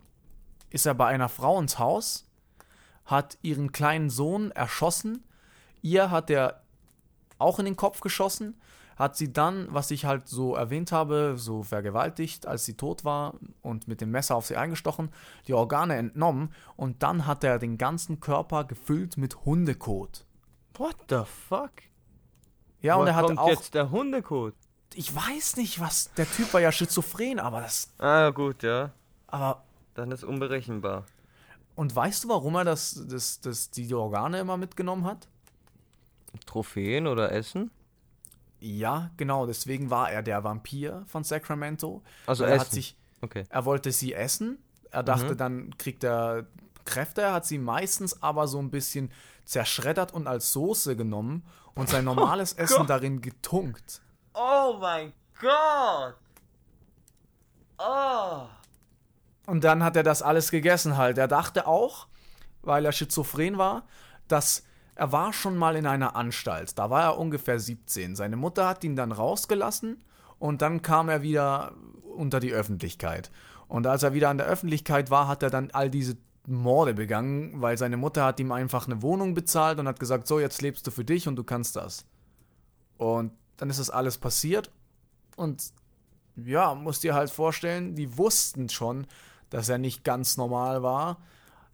[0.70, 2.26] ist er bei einer Frau ins Haus,
[3.04, 5.22] hat ihren kleinen Sohn erschossen,
[5.82, 6.62] ihr hat er
[7.38, 8.60] auch in den Kopf geschossen,
[8.96, 13.34] hat sie dann, was ich halt so erwähnt habe, so vergewaltigt, als sie tot war
[13.60, 15.10] und mit dem Messer auf sie eingestochen,
[15.46, 20.24] die Organe entnommen und dann hat er den ganzen Körper gefüllt mit Hundekot.
[20.78, 21.72] What the fuck?
[22.80, 24.54] Ja, und Woher er hat kommt auch, jetzt der Hundekot?
[24.94, 28.92] ich weiß nicht, was, der Typ war ja schizophren, aber das, Ah, gut, ja.
[29.26, 29.62] aber,
[29.94, 31.04] Dann ist unberechenbar.
[31.74, 35.28] und weißt du, warum er das, das, das, die Organe immer mitgenommen hat?
[36.40, 37.70] Trophäen oder Essen?
[38.60, 42.02] Ja, genau, deswegen war er der Vampir von Sacramento.
[42.26, 42.60] Also er Essen.
[42.60, 43.44] hat sich, Okay.
[43.48, 44.58] er wollte sie essen.
[44.90, 45.36] Er dachte, Mhm.
[45.36, 46.46] dann kriegt er
[46.84, 47.20] Kräfte.
[47.22, 49.10] Er hat sie meistens aber so ein bisschen
[49.44, 51.44] zerschreddert und als Soße genommen
[51.74, 52.04] und sein
[52.40, 52.90] normales Essen Gott.
[52.90, 54.00] darin getunkt.
[54.34, 56.14] Oh mein Gott!
[57.78, 58.46] Oh!
[59.46, 61.18] Und dann hat er das alles gegessen halt.
[61.18, 62.06] Er dachte auch,
[62.62, 63.86] weil er schizophren war,
[64.28, 64.64] dass
[64.96, 66.78] er war schon mal in einer Anstalt.
[66.78, 68.16] Da war er ungefähr 17.
[68.16, 70.02] Seine Mutter hat ihn dann rausgelassen
[70.38, 71.74] und dann kam er wieder
[72.16, 73.30] unter die Öffentlichkeit.
[73.68, 77.60] Und als er wieder an der Öffentlichkeit war, hat er dann all diese Morde begangen,
[77.60, 80.86] weil seine Mutter hat ihm einfach eine Wohnung bezahlt und hat gesagt, so, jetzt lebst
[80.86, 82.06] du für dich und du kannst das.
[82.96, 84.70] Und dann ist das alles passiert
[85.36, 85.72] und
[86.36, 89.06] ja, musst dir halt vorstellen, die wussten schon,
[89.50, 91.18] dass er nicht ganz normal war.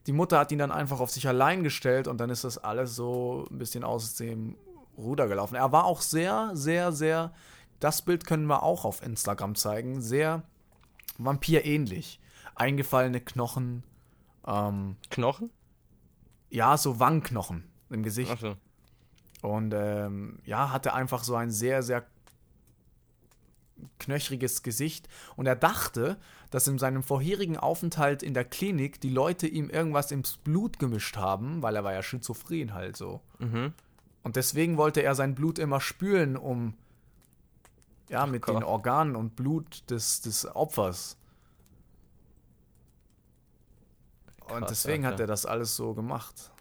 [0.06, 2.96] Die Mutter hat ihn dann einfach auf sich allein gestellt und dann ist das alles
[2.96, 4.56] so ein bisschen aus dem
[4.96, 5.54] Ruder gelaufen.
[5.54, 7.32] Er war auch sehr, sehr, sehr,
[7.80, 10.42] das Bild können wir auch auf Instagram zeigen, sehr
[11.18, 12.20] vampirähnlich.
[12.54, 13.82] Eingefallene Knochen,
[14.46, 15.50] ähm, Knochen?
[16.52, 18.30] ja, so Wangenknochen im Gesicht.
[18.30, 18.56] Achso.
[19.40, 22.06] Und ähm, ja, hatte einfach so ein sehr, sehr
[23.98, 25.08] knöchriges Gesicht.
[25.34, 26.18] Und er dachte,
[26.52, 31.16] dass in seinem vorherigen Aufenthalt in der Klinik die Leute ihm irgendwas ins Blut gemischt
[31.16, 33.22] haben, weil er war ja schizophren halt so.
[33.38, 33.72] Mhm.
[34.22, 36.74] Und deswegen wollte er sein Blut immer spülen, um
[38.10, 38.56] ja, mit Gott.
[38.56, 41.16] den Organen und Blut des, des Opfers.
[44.40, 45.24] Und Krass, deswegen hat Alter.
[45.24, 46.52] er das alles so gemacht.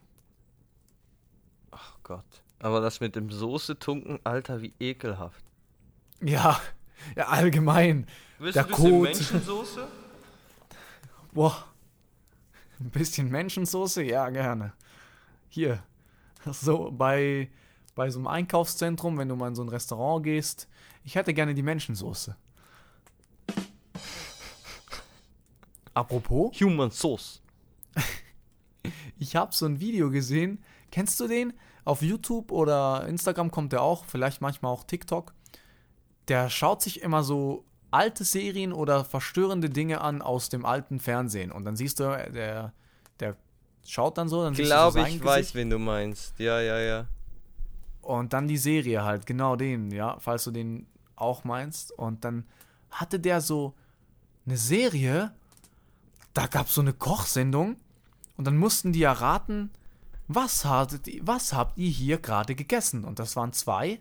[1.72, 2.44] Ach Gott.
[2.60, 5.44] Aber das mit dem Soße tunken, Alter, wie ekelhaft.
[6.22, 6.62] Ja,
[7.18, 8.08] ja, allgemein.
[8.42, 9.04] Willst Der du ein bisschen Kot.
[9.04, 9.88] Menschensoße?
[11.32, 11.64] Boah.
[12.80, 14.02] Ein bisschen Menschensoße?
[14.02, 14.74] Ja, gerne.
[15.48, 15.84] Hier.
[16.52, 17.52] So, bei,
[17.94, 20.68] bei so einem Einkaufszentrum, wenn du mal in so ein Restaurant gehst,
[21.04, 22.36] ich hätte gerne die Menschensoße.
[25.94, 27.44] Apropos, Human Sauce.
[29.20, 30.64] ich habe so ein Video gesehen.
[30.90, 31.54] Kennst du den?
[31.86, 35.36] Auf YouTube oder Instagram kommt der auch, vielleicht manchmal auch TikTok.
[36.28, 41.52] Der schaut sich immer so alte Serien oder verstörende Dinge an aus dem alten Fernsehen.
[41.52, 42.74] Und dann siehst du, der,
[43.20, 43.36] der
[43.86, 45.56] schaut dann so, dann Glaube ich weiß, Gesicht.
[45.56, 46.34] wen du meinst.
[46.40, 47.06] Ja, ja, ja.
[48.02, 51.92] Und dann die Serie halt, genau den, ja, falls du den auch meinst.
[51.92, 52.46] Und dann
[52.90, 53.76] hatte der so
[54.46, 55.32] eine Serie,
[56.34, 57.76] da gab es so eine Kochsendung
[58.38, 59.70] und dann mussten die erraten,
[60.28, 63.04] was, hattet, was habt ihr hier gerade gegessen?
[63.04, 64.00] Und das waren zwei,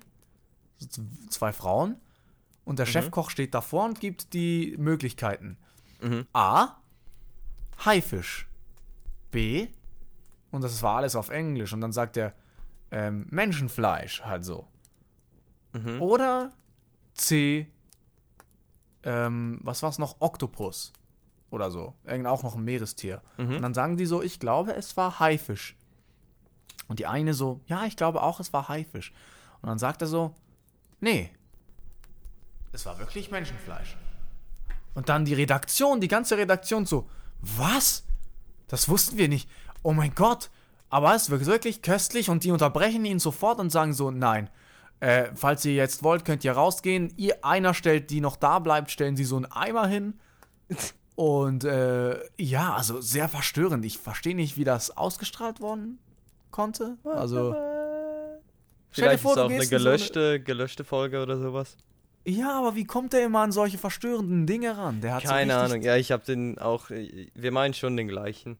[1.29, 1.97] zwei Frauen.
[2.65, 5.57] Und der Chefkoch steht davor und gibt die Möglichkeiten.
[6.01, 6.27] Mhm.
[6.33, 6.77] A.
[7.85, 8.49] Haifisch.
[9.31, 9.69] B.
[10.51, 11.73] Und das war alles auf Englisch.
[11.73, 12.35] Und dann sagt er
[12.91, 14.67] ähm, Menschenfleisch, halt so.
[15.73, 16.01] Mhm.
[16.01, 16.53] Oder
[17.15, 17.67] C.
[19.03, 20.17] Ähm, was war's noch?
[20.21, 20.93] Oktopus.
[21.51, 21.95] Oder so.
[22.05, 23.23] Irgend auch noch ein Meerestier.
[23.39, 23.57] Mhm.
[23.57, 25.77] Und dann sagen die so, ich glaube, es war Haifisch.
[26.89, 29.13] Und die eine so, ja, ich glaube auch, es war Haifisch.
[29.63, 30.35] Und dann sagt er so,
[31.01, 31.31] nee,
[32.73, 33.97] es war wirklich Menschenfleisch.
[34.95, 37.09] Und dann die Redaktion, die ganze Redaktion so,
[37.41, 38.05] was?
[38.69, 39.49] Das wussten wir nicht.
[39.83, 40.51] Oh mein Gott.
[40.89, 44.51] Aber es wirkt wirklich köstlich und die unterbrechen ihn sofort und sagen so, nein.
[44.99, 47.13] Äh, falls ihr jetzt wollt, könnt ihr rausgehen.
[47.17, 50.19] Ihr einer stellt, die noch da bleibt, stellen sie so einen Eimer hin.
[51.17, 53.85] Und äh, ja, also sehr verstörend.
[53.85, 55.99] Ich verstehe nicht, wie das ausgestrahlt worden
[56.51, 56.97] konnte.
[57.05, 61.37] Also, Stell dir Vielleicht vor, ist auch eine in so eine- gelöschte, gelöschte Folge oder
[61.39, 61.77] sowas.
[62.25, 65.01] Ja, aber wie kommt der immer an solche verstörenden Dinge ran?
[65.01, 65.83] Der hat Keine so Ahnung.
[65.83, 66.91] Ja, ich habe den auch.
[66.91, 68.59] äh, Wir meinen schon den gleichen.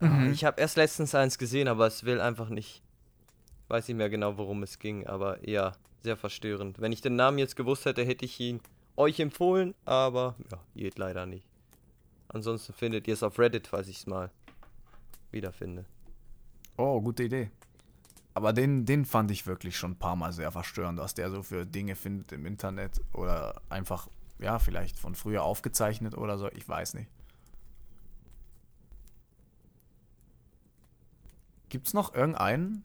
[0.00, 0.32] Mhm.
[0.32, 2.82] Ich habe erst letztens eins gesehen, aber es will einfach nicht.
[3.68, 6.80] Weiß nicht mehr genau, worum es ging, aber ja, sehr verstörend.
[6.80, 8.60] Wenn ich den Namen jetzt gewusst hätte, hätte ich ihn
[8.96, 11.46] euch empfohlen, aber ja, geht leider nicht.
[12.28, 14.30] Ansonsten findet ihr es auf Reddit, falls ich es mal
[15.32, 15.84] wiederfinde.
[16.76, 17.50] Oh, gute Idee.
[18.36, 21.42] Aber den, den fand ich wirklich schon ein paar Mal sehr verstörend, was der so
[21.42, 26.68] für Dinge findet im Internet oder einfach, ja, vielleicht von früher aufgezeichnet oder so, ich
[26.68, 27.08] weiß nicht.
[31.70, 32.82] Gibt's noch irgendeinen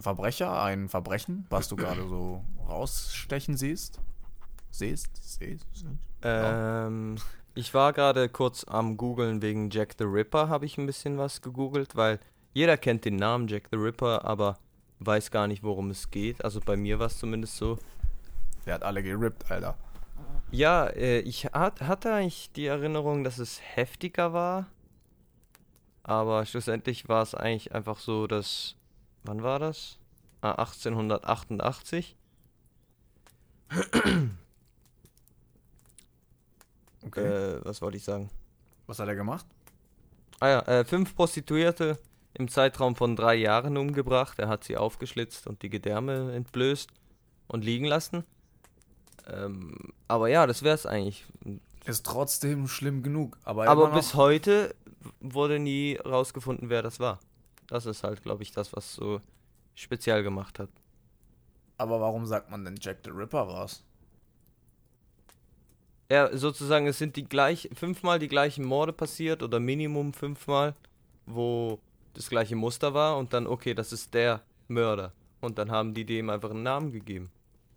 [0.00, 4.00] Verbrecher, ein Verbrechen, was du gerade so rausstechen siehst?
[4.72, 5.38] Siehst?
[5.38, 5.86] Siehst?
[6.22, 7.14] Ähm,
[7.54, 11.42] ich war gerade kurz am googeln wegen Jack the Ripper, habe ich ein bisschen was
[11.42, 12.18] gegoogelt, weil
[12.54, 14.58] jeder kennt den Namen Jack the Ripper, aber
[15.00, 16.44] weiß gar nicht, worum es geht.
[16.44, 17.78] Also bei mir war es zumindest so.
[18.66, 19.76] Der hat alle gerippt, Alter.
[20.50, 24.66] Ja, äh, ich hat, hatte eigentlich die Erinnerung, dass es heftiger war.
[26.02, 28.76] Aber schlussendlich war es eigentlich einfach so, dass.
[29.24, 29.98] Wann war das?
[30.40, 32.16] Ah, 1888.
[37.02, 37.24] Okay.
[37.24, 38.30] Äh, was wollte ich sagen?
[38.90, 39.46] was hat er gemacht?
[40.40, 41.98] Ah ja, äh, fünf Prostituierte
[42.34, 44.38] im Zeitraum von drei Jahren umgebracht.
[44.38, 46.90] Er hat sie aufgeschlitzt und die Gedärme entblößt
[47.48, 48.24] und liegen lassen.
[49.26, 51.26] Ähm, aber ja, das wäre es eigentlich.
[51.84, 53.38] Ist trotzdem schlimm genug.
[53.44, 54.74] Aber, Aber bis heute
[55.20, 57.20] wurde nie rausgefunden, wer das war.
[57.66, 59.20] Das ist halt, glaube ich, das, was so
[59.74, 60.68] speziell gemacht hat.
[61.78, 63.82] aber warum sagt man denn Jack the Ripper was?
[66.08, 70.74] er sozusagen, es sind die gleich, fünfmal die gleichen Morde passiert oder Minimum fünfmal,
[71.26, 71.78] wo
[72.14, 75.12] das gleiche Muster war und dann, okay, das ist der Mörder.
[75.40, 77.30] Und dann haben die dem einfach einen Namen gegeben.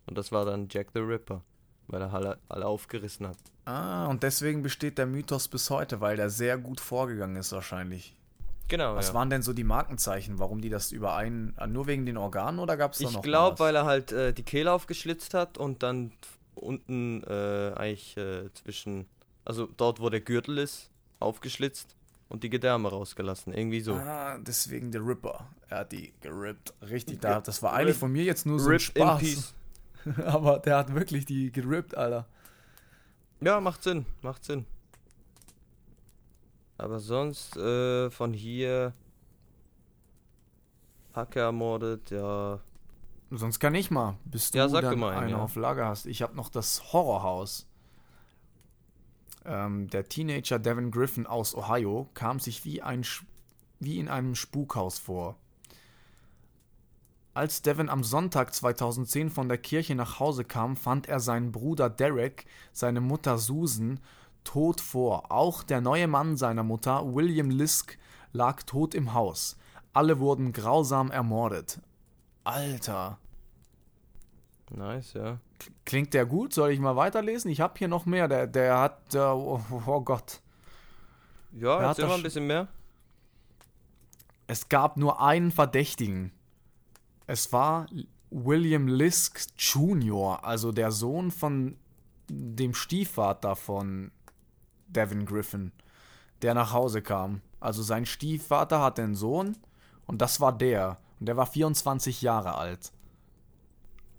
[0.06, 1.42] Und das war dann Jack the Ripper,
[1.86, 3.38] weil er alle, alle aufgerissen hat.
[3.64, 8.14] Ah, und deswegen besteht der Mythos bis heute, weil der sehr gut vorgegangen ist wahrscheinlich.
[8.68, 8.94] Genau.
[8.96, 9.14] Was ja.
[9.14, 12.92] waren denn so die Markenzeichen, warum die das überein, nur wegen den Organen oder gab
[12.92, 16.12] es da noch Ich glaube, weil er halt äh, die Kehle aufgeschlitzt hat und dann
[16.54, 19.06] unten äh, eigentlich äh, zwischen,
[19.44, 21.94] also dort, wo der Gürtel ist, aufgeschlitzt
[22.34, 23.54] und die Gedärme rausgelassen.
[23.54, 23.94] Irgendwie so.
[23.94, 25.46] Ah, deswegen der Ripper.
[25.68, 26.74] Er hat die gerippt.
[26.82, 29.20] Richtig, da, das war eigentlich von mir jetzt nur so ein Rip Spaß.
[29.20, 29.54] Peace.
[30.26, 32.26] Aber der hat wirklich die gerippt, Alter.
[33.40, 34.66] Ja, macht Sinn, macht Sinn.
[36.76, 38.94] Aber sonst äh, von hier
[41.14, 42.58] Hacke ermordet, ja.
[43.30, 45.38] Sonst kann ich mal, bis du Ja, sag dann mal einen, einen ja.
[45.38, 46.06] auf Lager hast.
[46.06, 47.68] Ich habe noch das Horrorhaus.
[49.44, 53.04] Ähm, der Teenager Devin Griffin aus Ohio kam sich wie, ein,
[53.80, 55.36] wie in einem Spukhaus vor.
[57.34, 61.90] Als Devin am Sonntag 2010 von der Kirche nach Hause kam, fand er seinen Bruder
[61.90, 63.98] Derek, seine Mutter Susan,
[64.44, 65.32] tot vor.
[65.32, 67.98] Auch der neue Mann seiner Mutter, William Lisk,
[68.32, 69.56] lag tot im Haus.
[69.92, 71.80] Alle wurden grausam ermordet.
[72.44, 73.18] Alter.
[74.70, 75.38] Nice, ja.
[75.84, 76.52] Klingt der gut?
[76.52, 77.50] Soll ich mal weiterlesen?
[77.50, 78.28] Ich habe hier noch mehr.
[78.28, 79.14] Der, der hat.
[79.14, 80.40] Äh, oh, oh Gott.
[81.52, 82.68] Ja, Er hat erzähl mal ein sch- bisschen mehr.
[84.46, 86.32] Es gab nur einen Verdächtigen.
[87.26, 87.86] Es war
[88.30, 91.76] William Lisk Jr., also der Sohn von
[92.28, 94.10] dem Stiefvater von
[94.88, 95.72] Devin Griffin,
[96.42, 97.40] der nach Hause kam.
[97.60, 99.56] Also sein Stiefvater hatte einen Sohn
[100.06, 100.98] und das war der.
[101.20, 102.92] Und der war 24 Jahre alt.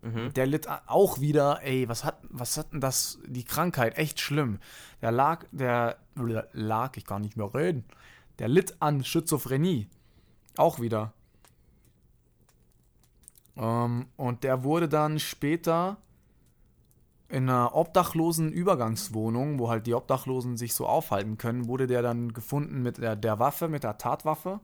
[0.05, 0.33] Mhm.
[0.33, 4.59] Der litt auch wieder, ey, was hat, was hat denn das, die Krankheit, echt schlimm.
[5.01, 5.97] Der lag, der
[6.53, 7.85] lag, ich kann nicht mehr reden.
[8.37, 9.87] Der litt an Schizophrenie.
[10.57, 11.13] Auch wieder.
[13.57, 15.97] Ähm, und der wurde dann später
[17.27, 22.31] in einer obdachlosen Übergangswohnung, wo halt die Obdachlosen sich so aufhalten können, wurde der dann
[22.31, 24.59] gefunden mit der, der Waffe, mit der Tatwaffe.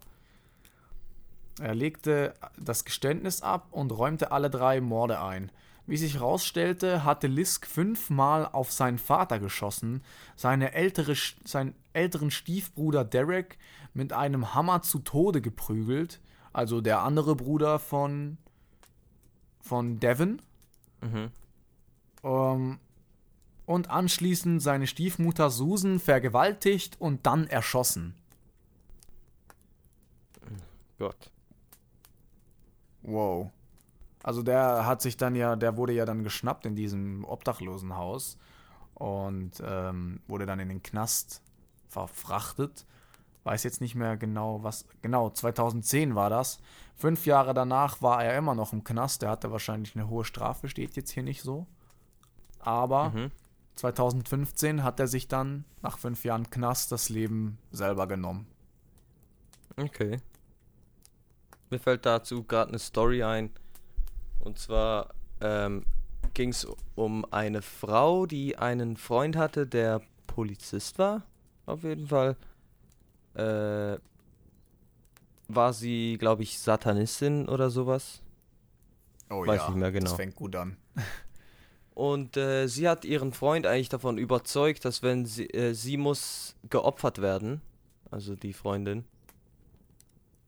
[1.62, 5.52] Er legte das Geständnis ab und räumte alle drei Morde ein.
[5.88, 10.04] Wie sich herausstellte, hatte Lisk fünfmal auf seinen Vater geschossen,
[10.36, 13.58] seine ältere, seinen älteren Stiefbruder Derek
[13.93, 16.21] mit einem Hammer zu Tode geprügelt,
[16.54, 18.38] also der andere Bruder von,
[19.60, 20.41] von Devin,
[21.02, 21.32] Mhm.
[22.24, 22.80] ähm,
[23.65, 28.13] und anschließend seine Stiefmutter Susan vergewaltigt und dann erschossen.
[31.00, 31.31] Gott.
[33.04, 33.50] Wow.
[34.24, 38.38] Also der hat sich dann ja, der wurde ja dann geschnappt in diesem Obdachlosenhaus
[38.94, 41.42] und ähm, wurde dann in den Knast
[41.90, 42.86] verfrachtet.
[43.44, 44.86] Weiß jetzt nicht mehr genau, was.
[45.02, 46.60] Genau, 2010 war das.
[46.96, 49.24] Fünf Jahre danach war er immer noch im Knast.
[49.24, 51.66] Der hatte wahrscheinlich eine hohe Strafe, steht jetzt hier nicht so.
[52.60, 53.32] Aber Mhm.
[53.76, 58.46] 2015 hat er sich dann nach fünf Jahren Knast das Leben selber genommen.
[59.78, 60.20] Okay.
[61.71, 63.49] Mir fällt dazu gerade eine Story ein.
[64.39, 65.86] Und zwar ähm,
[66.34, 71.23] ging es um eine Frau, die einen Freund hatte, der Polizist war.
[71.65, 72.36] Auf jeden Fall.
[73.36, 73.97] Äh,
[75.47, 78.21] war sie, glaube ich, Satanistin oder sowas.
[79.29, 80.10] Oh Weiß nicht mehr genau.
[80.10, 80.77] Das fängt gut an.
[81.93, 86.55] Und äh, sie hat ihren Freund eigentlich davon überzeugt, dass wenn sie, äh, sie muss
[86.69, 87.62] geopfert werden,
[88.10, 89.05] also die Freundin.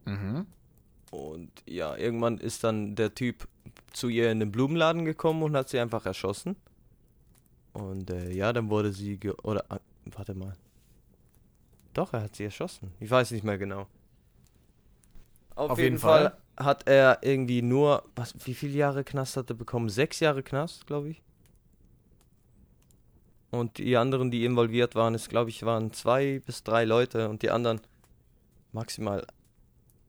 [0.06, 0.48] Mhm.
[1.14, 3.48] Und ja, irgendwann ist dann der Typ
[3.92, 6.56] zu ihr in den Blumenladen gekommen und hat sie einfach erschossen.
[7.74, 10.54] Und äh, ja, dann wurde sie ge oder ah, warte mal.
[11.94, 12.92] Doch, er hat sie erschossen.
[13.00, 13.82] Ich weiß nicht mehr genau.
[15.54, 16.36] Auf, Auf jeden, jeden Fall.
[16.56, 16.66] Fall.
[16.66, 19.90] hat er irgendwie nur was wie viele Jahre Knast hat er bekommen?
[19.90, 21.22] Sechs Jahre Knast, glaube ich.
[23.52, 27.44] Und die anderen, die involviert waren, es glaube ich, waren zwei bis drei Leute und
[27.44, 27.82] die anderen
[28.72, 29.28] maximal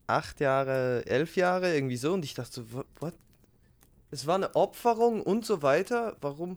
[0.06, 2.12] acht Jahre, elf Jahre, irgendwie so.
[2.12, 3.14] Und ich dachte so, what?
[4.10, 6.16] Es war eine Opferung und so weiter.
[6.20, 6.56] Warum?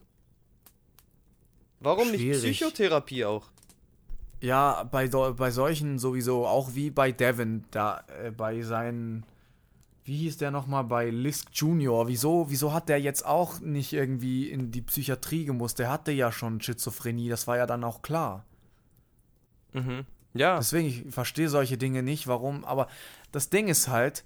[1.79, 2.57] Warum nicht Schwierig.
[2.57, 3.47] Psychotherapie auch?
[4.39, 9.25] Ja, bei, bei solchen sowieso, auch wie bei Devin, da äh, bei seinen,
[10.03, 14.49] wie hieß der nochmal, bei Lisk Junior, wieso, wieso hat der jetzt auch nicht irgendwie
[14.49, 15.79] in die Psychiatrie gemusst?
[15.79, 18.45] Der hatte ja schon Schizophrenie, das war ja dann auch klar.
[19.73, 20.05] Mhm.
[20.33, 20.57] Ja.
[20.57, 22.87] Deswegen, ich verstehe solche Dinge nicht, warum, aber
[23.31, 24.23] das Ding ist halt,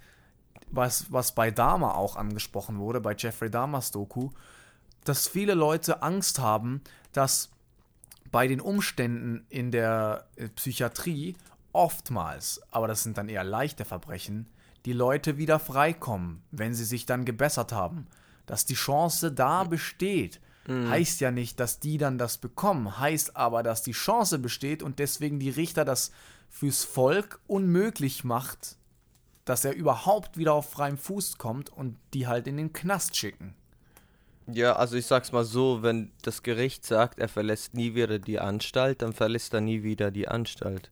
[0.70, 4.30] was, was bei Dahmer auch angesprochen wurde, bei Jeffrey Dahmers Doku,
[5.04, 6.82] dass viele Leute Angst haben,
[7.14, 7.50] dass
[8.32, 11.36] bei den Umständen in der äh, Psychiatrie
[11.74, 14.48] oftmals, aber das sind dann eher leichte Verbrechen,
[14.86, 18.08] die Leute wieder freikommen, wenn sie sich dann gebessert haben.
[18.46, 20.42] Dass die Chance da besteht,
[20.90, 25.00] heißt ja nicht, dass die dann das bekommen, heißt aber, dass die Chance besteht und
[25.00, 26.12] deswegen die Richter das
[26.50, 28.78] fürs Volk unmöglich macht,
[29.46, 33.56] dass er überhaupt wieder auf freiem Fuß kommt und die halt in den Knast schicken.
[34.48, 38.40] Ja, also ich sag's mal so, wenn das Gericht sagt, er verlässt nie wieder die
[38.40, 40.92] Anstalt, dann verlässt er nie wieder die Anstalt.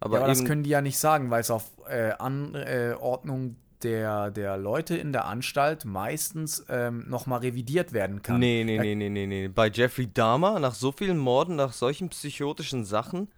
[0.00, 4.30] Aber, ja, aber das können die ja nicht sagen, weil es auf äh, Anordnung der,
[4.30, 8.40] der Leute in der Anstalt meistens ähm, nochmal revidiert werden kann.
[8.40, 9.48] Nee, nee, nee, nee, nee, nee.
[9.48, 13.28] Bei Jeffrey Dahmer, nach so vielen Morden, nach solchen psychotischen Sachen,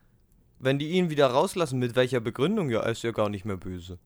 [0.59, 2.70] wenn die ihn wieder rauslassen, mit welcher Begründung?
[2.70, 3.99] Ja, er ist ja gar nicht mehr böse.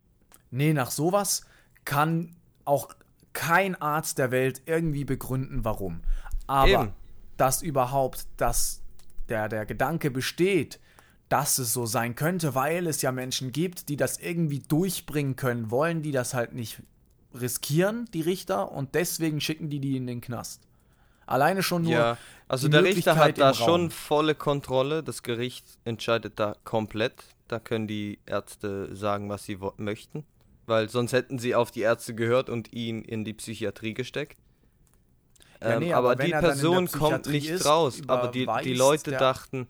[0.50, 1.44] Nee, nach sowas
[1.84, 2.88] kann auch
[3.32, 6.02] kein Arzt der Welt irgendwie begründen, warum.
[6.46, 6.92] Aber Eben.
[7.36, 8.82] dass überhaupt dass
[9.28, 10.80] der, der Gedanke besteht,
[11.28, 15.70] dass es so sein könnte, weil es ja Menschen gibt, die das irgendwie durchbringen können,
[15.70, 16.82] wollen die das halt nicht
[17.34, 20.62] riskieren, die Richter, und deswegen schicken die die in den Knast.
[21.26, 21.92] Alleine schon nur.
[21.92, 22.18] ja,
[22.48, 25.02] also der Richter hat da schon volle Kontrolle.
[25.02, 27.24] Das Gericht entscheidet da komplett.
[27.48, 30.24] Da können die Ärzte sagen, was sie möchten.
[30.66, 34.38] Weil sonst hätten sie auf die Ärzte gehört und ihn in die Psychiatrie gesteckt.
[35.62, 38.00] Ja, Ähm, nee, aber aber wenn die er Person kommt nicht ist, raus.
[38.06, 39.66] Aber die, die Leute dachten,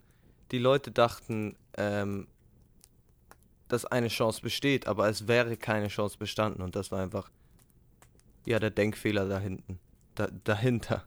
[0.50, 2.28] die Leute dachten, ähm,
[3.68, 7.30] dass eine Chance besteht, aber es wäre keine Chance bestanden und das war einfach
[8.44, 9.78] ja der Denkfehler da hinten,
[10.14, 11.04] da, dahinter.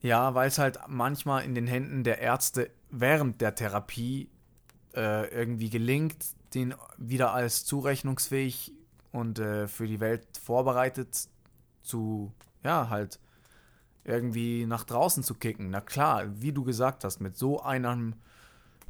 [0.00, 4.28] Ja, weil es halt manchmal in den Händen der Ärzte während der Therapie
[4.94, 8.72] äh, irgendwie gelingt, den wieder als zurechnungsfähig
[9.10, 11.28] und äh, für die Welt vorbereitet
[11.82, 13.18] zu, ja, halt
[14.08, 15.70] irgendwie nach draußen zu kicken.
[15.70, 18.14] Na klar, wie du gesagt hast, mit so einem,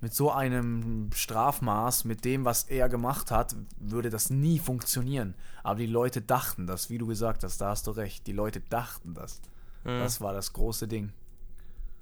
[0.00, 5.34] mit so einem Strafmaß, mit dem, was er gemacht hat, würde das nie funktionieren.
[5.62, 8.26] Aber die Leute dachten das, wie du gesagt hast, da hast du recht.
[8.26, 9.40] Die Leute dachten das.
[9.84, 11.12] Das war das große Ding.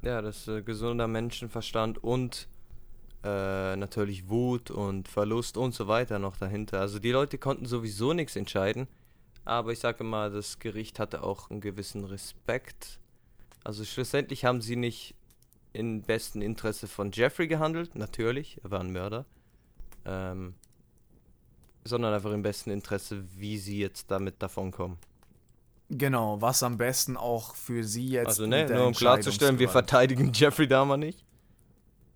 [0.02, 2.48] Ja, das äh, gesunder Menschenverstand und
[3.22, 6.80] äh, natürlich Wut und Verlust und so weiter noch dahinter.
[6.80, 8.88] Also die Leute konnten sowieso nichts entscheiden,
[9.44, 12.98] aber ich sage mal, das Gericht hatte auch einen gewissen Respekt.
[13.66, 15.16] Also schlussendlich haben sie nicht
[15.72, 19.26] im besten Interesse von Jeffrey gehandelt, natürlich, er war ein Mörder,
[20.04, 20.54] ähm,
[21.82, 24.98] sondern einfach im besten Interesse, wie sie jetzt damit davonkommen.
[25.90, 28.28] Genau, was am besten auch für sie jetzt.
[28.28, 31.24] Also ne, nur um klarzustellen, wir verteidigen Jeffrey Dahmer nicht.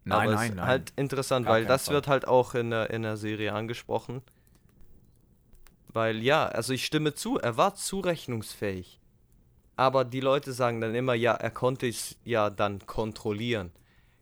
[0.05, 0.67] Nein, aber nein, es ist nein.
[0.67, 1.95] halt interessant, Gar weil das Fall.
[1.95, 4.23] wird halt auch in der, in der Serie angesprochen.
[5.89, 9.00] Weil ja, also ich stimme zu, er war zurechnungsfähig.
[9.81, 13.71] Aber die Leute sagen dann immer, ja, er konnte es ja dann kontrollieren.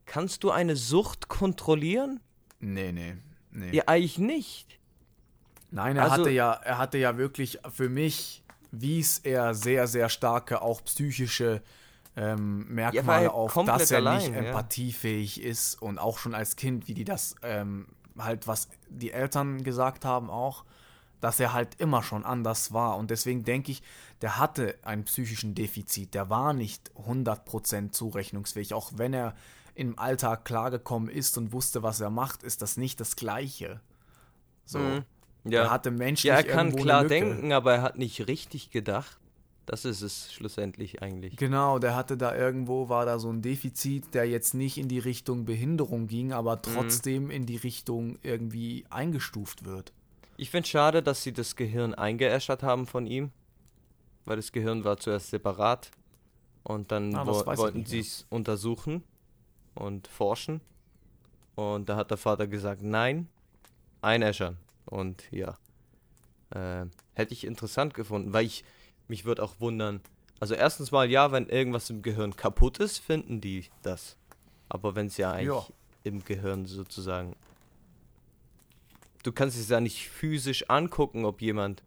[0.06, 2.20] Kannst du eine Sucht kontrollieren?
[2.60, 3.16] nee, nee,
[3.50, 3.74] nee.
[3.74, 4.78] Ja, eigentlich nicht.
[5.72, 10.08] Nein, er Also- hatte ja, er hatte ja wirklich, für mich wies er sehr, sehr
[10.08, 11.60] starke, auch psychische
[12.14, 14.50] ähm, Merkmale er auf, dass er nicht allein, ja.
[14.50, 19.64] empathiefähig ist und auch schon als Kind, wie die das ähm, halt, was die Eltern
[19.64, 20.64] gesagt haben auch,
[21.20, 22.96] dass er halt immer schon anders war.
[22.96, 23.82] Und deswegen denke ich,
[24.22, 26.14] der hatte einen psychischen Defizit.
[26.14, 28.74] Der war nicht 100% zurechnungsfähig.
[28.74, 29.34] Auch wenn er
[29.74, 33.80] im Alltag klargekommen ist und wusste, was er macht, ist das nicht das Gleiche.
[34.64, 34.78] So.
[34.78, 35.04] Mhm.
[35.44, 39.18] Er Ja, hatte menschlich ja er kann klar denken, aber er hat nicht richtig gedacht.
[39.66, 41.36] Das ist es schlussendlich eigentlich.
[41.36, 44.98] Genau, der hatte da irgendwo, war da so ein Defizit, der jetzt nicht in die
[44.98, 46.32] Richtung Behinderung ging, Mhm.
[46.32, 49.92] aber trotzdem in die Richtung irgendwie eingestuft wird.
[50.40, 53.32] Ich finde schade, dass sie das Gehirn eingeäschert haben von ihm,
[54.24, 55.90] weil das Gehirn war zuerst separat
[56.62, 59.02] und dann Ah, wo wollten sie es untersuchen
[59.74, 60.60] und forschen.
[61.56, 63.26] Und da hat der Vater gesagt, nein,
[64.00, 64.58] einäschern.
[64.86, 65.58] Und ja,
[66.50, 68.64] äh, hätte ich interessant gefunden, weil ich
[69.08, 70.00] mich würde auch wundern,
[70.38, 74.16] also erstens mal ja, wenn irgendwas im Gehirn kaputt ist, finden die das,
[74.68, 75.32] aber wenn es ja.
[75.32, 75.66] eigentlich Ja.
[76.04, 77.34] im Gehirn sozusagen
[79.28, 81.82] du kannst es ja nicht physisch angucken, ob jemand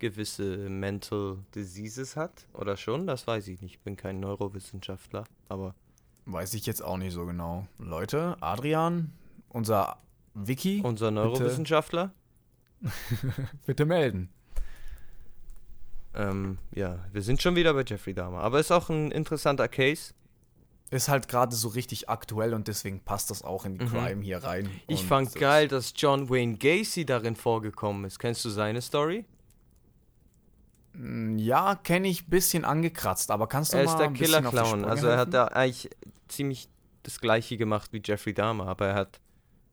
[0.00, 3.74] gewisse Mental Diseases hat oder schon, das weiß ich nicht.
[3.74, 5.76] Ich bin kein Neurowissenschaftler, aber
[6.26, 7.66] Weiß ich jetzt auch nicht so genau.
[7.78, 9.12] Leute, Adrian,
[9.48, 9.98] unser
[10.34, 12.12] Wiki, unser Neurowissenschaftler,
[13.66, 14.28] bitte melden.
[16.14, 20.12] ähm, ja, wir sind schon wieder bei Jeffrey Dahmer, aber ist auch ein interessanter Case.
[20.90, 23.88] Ist halt gerade so richtig aktuell und deswegen passt das auch in die Mhm.
[23.90, 24.70] Crime hier rein.
[24.86, 28.18] Ich fand geil, dass John Wayne Gacy darin vorgekommen ist.
[28.18, 29.26] Kennst du seine Story?
[30.94, 34.84] Mm, Ja, kenne ich, bisschen angekratzt, aber kannst du Er mal ist der ein Killer-Clown.
[34.84, 35.90] Also er hat da eigentlich
[36.28, 36.68] ziemlich
[37.02, 39.20] das gleiche gemacht wie Jeffrey Dahmer, aber er hat,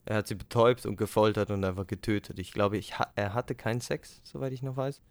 [0.05, 2.39] er hat sie betäubt und gefoltert und einfach getötet.
[2.39, 5.01] Ich glaube, ich er hatte keinen Sex, soweit ich noch weiß.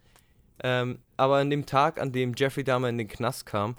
[0.62, 3.76] Ähm, aber an dem Tag, an dem Jeffrey Dahmer in den Knast kam,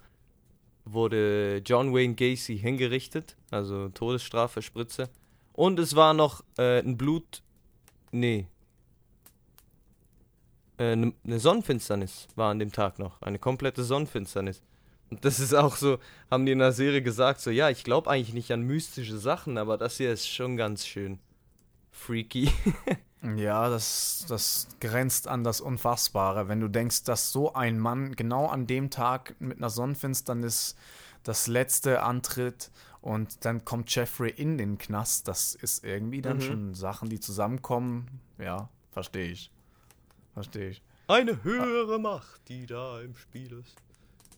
[0.86, 5.10] wurde John Wayne Gacy hingerichtet, also Todesstrafe, Spritze.
[5.54, 7.42] Und es war noch äh, ein Blut.
[8.12, 8.48] Nee.
[10.78, 13.22] Eine äh, ne Sonnenfinsternis war an dem Tag noch.
[13.22, 14.62] Eine komplette Sonnenfinsternis.
[15.10, 18.10] Und das ist auch so, haben die in der Serie gesagt, so, ja, ich glaube
[18.10, 21.20] eigentlich nicht an mystische Sachen, aber das hier ist schon ganz schön
[21.92, 22.50] freaky.
[23.38, 26.48] ja, das, das grenzt an das Unfassbare.
[26.48, 30.76] Wenn du denkst, dass so ein Mann genau an dem Tag mit einer Sonnenfinsternis
[31.24, 32.72] das letzte antritt
[33.02, 36.42] und dann kommt Jeffrey in den Knast, das ist irgendwie dann mhm.
[36.42, 38.22] schon Sachen, die zusammenkommen.
[38.38, 39.52] Ja, verstehe ich.
[40.34, 40.84] Verstehe ich.
[41.08, 42.00] Eine höhere ah.
[42.00, 43.76] Macht, die da im Spiel ist.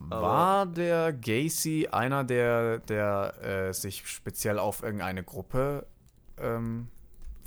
[0.00, 5.86] War der Gacy einer, der, der äh, sich speziell auf irgendeine Gruppe
[6.36, 6.88] ähm,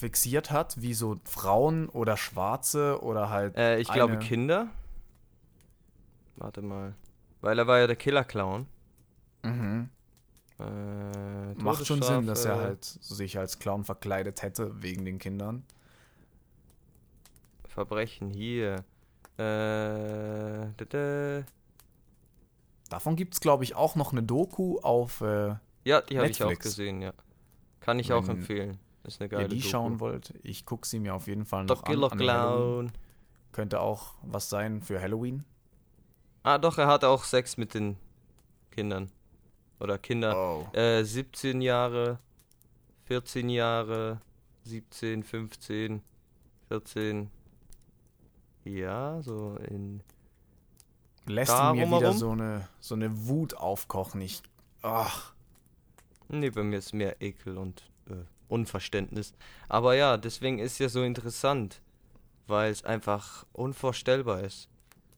[0.02, 3.56] fixiert hat, wie so Frauen oder Schwarze oder halt.
[3.56, 4.68] Äh, ich glaube Kinder.
[6.36, 6.96] Warte mal.
[7.42, 8.68] Weil er war ja der Killer-Clown.
[9.44, 9.90] Mhm.
[10.60, 15.64] Äh, Macht schon Sinn, dass er halt sich als Clown verkleidet hätte wegen den Kindern.
[17.68, 18.84] Verbrechen hier.
[19.38, 21.44] Äh, da, da.
[22.90, 26.44] Davon gibt es, glaube ich, auch noch eine Doku auf äh, Ja, die habe ich
[26.44, 27.14] auch gesehen, ja.
[27.80, 28.78] Kann ich Wenn auch empfehlen.
[29.04, 29.70] Ist eine geile ihr die Doku.
[29.70, 32.18] schauen wollt, ich gucke sie mir auf jeden Fall noch doch, an.
[32.18, 32.92] Clown.
[33.52, 35.44] Könnte auch was sein für Halloween.
[36.44, 37.98] Ah, doch, er hat auch Sex mit den
[38.72, 39.12] Kindern.
[39.80, 40.36] Oder Kinder.
[40.36, 40.78] Oh.
[40.78, 42.20] Äh, 17 Jahre,
[43.06, 44.22] 14 Jahre,
[44.64, 46.02] 17, 15,
[46.70, 47.32] 14.
[48.64, 50.04] Ja, so in
[51.26, 54.22] lässt in mir wieder so eine, so eine Wut aufkochen.
[54.22, 54.42] Ich.
[54.82, 55.34] Ach.
[56.30, 58.14] Nee, bei mir ist mehr Ekel und äh,
[58.52, 59.34] Unverständnis.
[59.70, 61.82] Aber ja, deswegen ist ja so interessant,
[62.48, 64.68] weil es einfach unvorstellbar ist.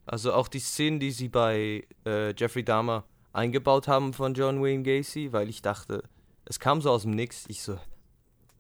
[0.05, 4.84] Also auch die Szenen, die sie bei äh, Jeffrey Dahmer eingebaut haben von John Wayne
[4.84, 6.03] Gacy, weil ich dachte,
[6.45, 7.45] es kam so aus dem Nix.
[7.47, 7.79] Ich so,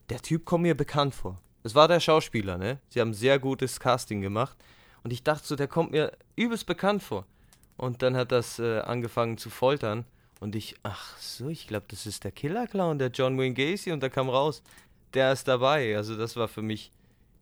[0.09, 1.39] der Typ kommt mir bekannt vor.
[1.63, 2.79] Es war der Schauspieler, ne?
[2.89, 4.57] Sie haben sehr gutes Casting gemacht.
[5.03, 7.25] Und ich dachte so, der kommt mir übelst bekannt vor.
[7.77, 10.05] Und dann hat das äh, angefangen zu foltern.
[10.43, 13.93] Und ich, ach so, ich glaube, das ist der Killer-Clown, der John Wayne Gacy.
[13.93, 14.61] Und da kam raus,
[15.13, 15.95] der ist dabei.
[15.95, 16.91] Also das war für mich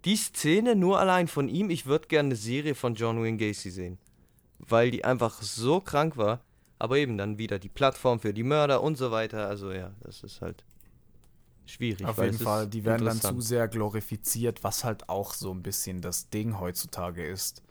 [0.05, 1.71] die Szene nur allein von ihm.
[1.71, 3.97] Ich würde gerne eine Serie von John Wayne Gacy sehen.
[4.59, 6.41] Weil die einfach so krank war.
[6.77, 9.47] Aber eben dann wieder die Plattform für die Mörder und so weiter.
[9.47, 10.63] Also ja, das ist halt
[11.65, 12.05] schwierig.
[12.05, 16.01] Auf jeden Fall, die werden dann zu sehr glorifiziert, was halt auch so ein bisschen
[16.01, 17.63] das Ding heutzutage ist.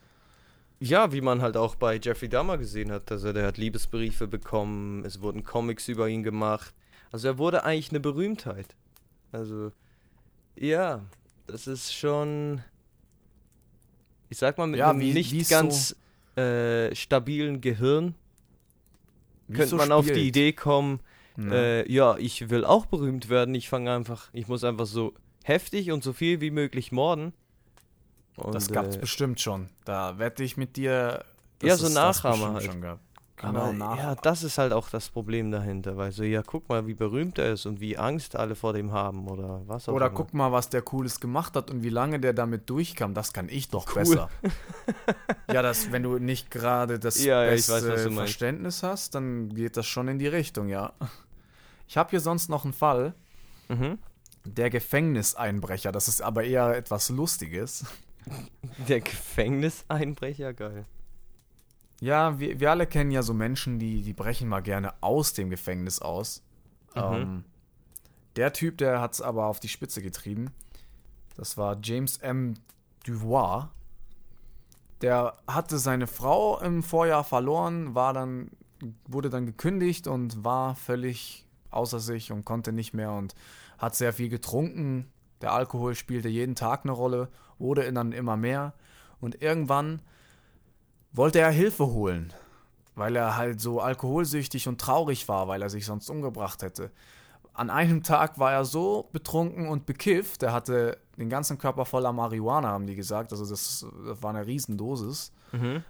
[0.80, 3.12] Ja, wie man halt auch bei Jeffrey Dahmer gesehen hat.
[3.12, 6.74] Also der hat Liebesbriefe bekommen, es wurden Comics über ihn gemacht.
[7.12, 8.74] Also er wurde eigentlich eine Berühmtheit.
[9.30, 9.72] Also,
[10.56, 11.02] ja,
[11.46, 12.62] das ist schon.
[14.28, 15.96] Ich sag mal, mit ja, einem wie, nicht ganz
[16.36, 18.14] so äh, stabilen Gehirn
[19.48, 19.98] könnte so man spielt.
[19.98, 21.00] auf die Idee kommen,
[21.36, 21.52] ja.
[21.52, 23.54] Äh, ja, ich will auch berühmt werden.
[23.54, 25.14] Ich fange einfach, ich muss einfach so
[25.44, 27.32] heftig und so viel wie möglich morden.
[28.40, 29.68] Und, das gab's äh, bestimmt schon.
[29.84, 31.24] Da wette ich mit dir.
[31.62, 32.70] Ja, so Nachahmer halt.
[33.40, 36.68] Genau, Aber, nach ja, das ist halt auch das Problem dahinter, weil so, ja, guck
[36.68, 39.94] mal, wie berühmt er ist und wie Angst alle vor dem haben oder was auch
[39.94, 40.14] Oder immer.
[40.14, 43.48] guck mal, was der Cooles gemacht hat und wie lange der damit durchkam, das kann
[43.48, 43.94] ich doch cool.
[43.94, 44.28] besser.
[45.50, 49.78] ja, das, wenn du nicht gerade das ja, beste ja, weiß, Verständnis hast, dann geht
[49.78, 50.92] das schon in die Richtung, ja.
[51.88, 53.14] Ich habe hier sonst noch einen Fall.
[53.68, 53.98] Mhm.
[54.44, 57.86] Der Gefängniseinbrecher, das ist aber eher etwas Lustiges.
[58.88, 60.84] Der Gefängniseinbrecher, geil.
[62.00, 65.50] Ja, wir, wir alle kennen ja so Menschen, die, die brechen mal gerne aus dem
[65.50, 66.42] Gefängnis aus.
[66.94, 67.02] Mhm.
[67.02, 67.44] Ähm,
[68.36, 70.50] der Typ, der hat es aber auf die Spitze getrieben.
[71.36, 72.54] Das war James M.
[73.04, 73.68] Duvois.
[75.02, 78.50] Der hatte seine Frau im Vorjahr verloren, war dann,
[79.06, 83.34] wurde dann gekündigt und war völlig außer sich und konnte nicht mehr und
[83.78, 85.10] hat sehr viel getrunken.
[85.40, 87.28] Der Alkohol spielte jeden Tag eine Rolle,
[87.58, 88.74] wurde dann immer mehr.
[89.20, 90.00] Und irgendwann
[91.12, 92.32] wollte er Hilfe holen,
[92.94, 96.90] weil er halt so alkoholsüchtig und traurig war, weil er sich sonst umgebracht hätte.
[97.52, 102.12] An einem Tag war er so betrunken und bekifft, er hatte den ganzen Körper voller
[102.12, 105.32] Marihuana, haben die gesagt, also das, das war eine Riesendosis.
[105.52, 105.84] Mhm.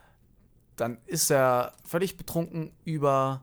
[0.77, 3.43] Dann ist er völlig betrunken über,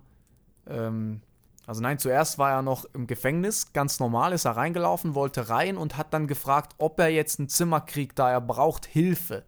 [0.65, 1.21] ähm,
[1.67, 5.75] also nein, zuerst war er noch im Gefängnis, ganz normal ist er reingelaufen, wollte rein
[5.75, 9.43] und hat dann gefragt, ob er jetzt ein Zimmer kriegt, da er braucht Hilfe.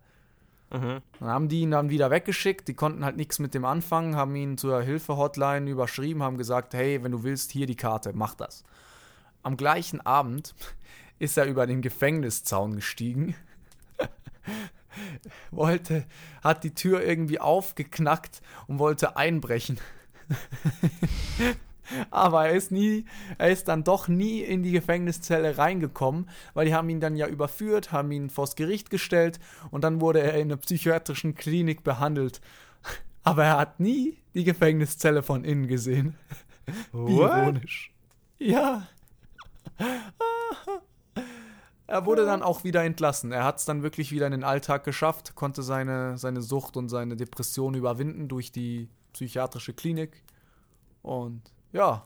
[0.70, 1.00] Mhm.
[1.20, 4.36] Dann haben die ihn dann wieder weggeschickt, die konnten halt nichts mit dem anfangen, haben
[4.36, 8.66] ihn zur Hilfe-Hotline überschrieben, haben gesagt, hey, wenn du willst, hier die Karte, mach das.
[9.42, 10.54] Am gleichen Abend
[11.20, 13.34] ist er über den Gefängniszaun gestiegen,
[15.52, 16.06] wollte,
[16.44, 19.80] hat die Tür irgendwie aufgeknackt und wollte einbrechen.
[22.12, 23.06] Aber er ist nie,
[23.38, 27.28] er ist dann doch nie in die Gefängniszelle reingekommen, weil die haben ihn dann ja
[27.28, 29.40] überführt, haben ihn vors Gericht gestellt
[29.72, 32.42] und dann wurde er in einer psychiatrischen Klinik behandelt.
[33.24, 36.16] Aber er hat nie die Gefängniszelle von innen gesehen.
[36.94, 37.92] Wie ironisch.
[38.38, 38.88] Ja.
[41.88, 43.32] Er wurde dann auch wieder entlassen.
[43.32, 46.88] Er hat es dann wirklich wieder in den Alltag geschafft, konnte seine, seine Sucht und
[46.88, 50.24] seine Depression überwinden durch die psychiatrische Klinik.
[51.02, 51.42] Und
[51.72, 52.04] ja,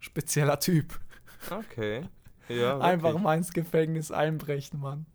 [0.00, 0.98] spezieller Typ.
[1.50, 2.08] Okay.
[2.48, 3.22] Ja, Einfach wirklich.
[3.22, 5.06] mal ins Gefängnis einbrechen, Mann.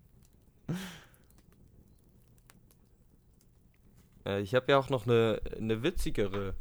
[4.25, 6.55] Äh, ich habe ja auch noch eine, eine witzigere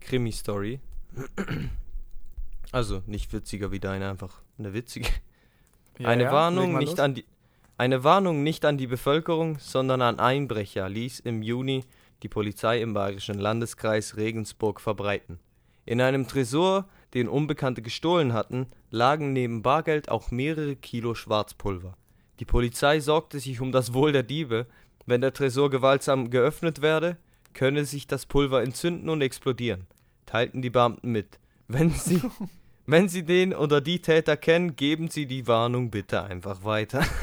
[0.00, 0.80] Krimi-Story.
[2.72, 5.08] Also nicht witziger wie deine, einfach eine witzige.
[5.98, 6.98] Ja, eine ja, Warnung nicht los.
[6.98, 7.24] an die
[7.76, 11.84] eine Warnung nicht an die Bevölkerung, sondern an Einbrecher ließ im Juni
[12.24, 15.38] die Polizei im bayerischen Landeskreis Regensburg verbreiten.
[15.86, 21.96] In einem Tresor, den Unbekannte gestohlen hatten, lagen neben Bargeld auch mehrere Kilo Schwarzpulver.
[22.40, 24.66] Die Polizei sorgte sich um das Wohl der Diebe.
[25.06, 27.16] Wenn der Tresor gewaltsam geöffnet werde,
[27.52, 29.86] könne sich das Pulver entzünden und explodieren,
[30.26, 31.38] teilten die Beamten mit.
[31.68, 32.20] Wenn sie,
[32.86, 37.04] wenn sie den oder die Täter kennen, geben sie die Warnung bitte einfach weiter.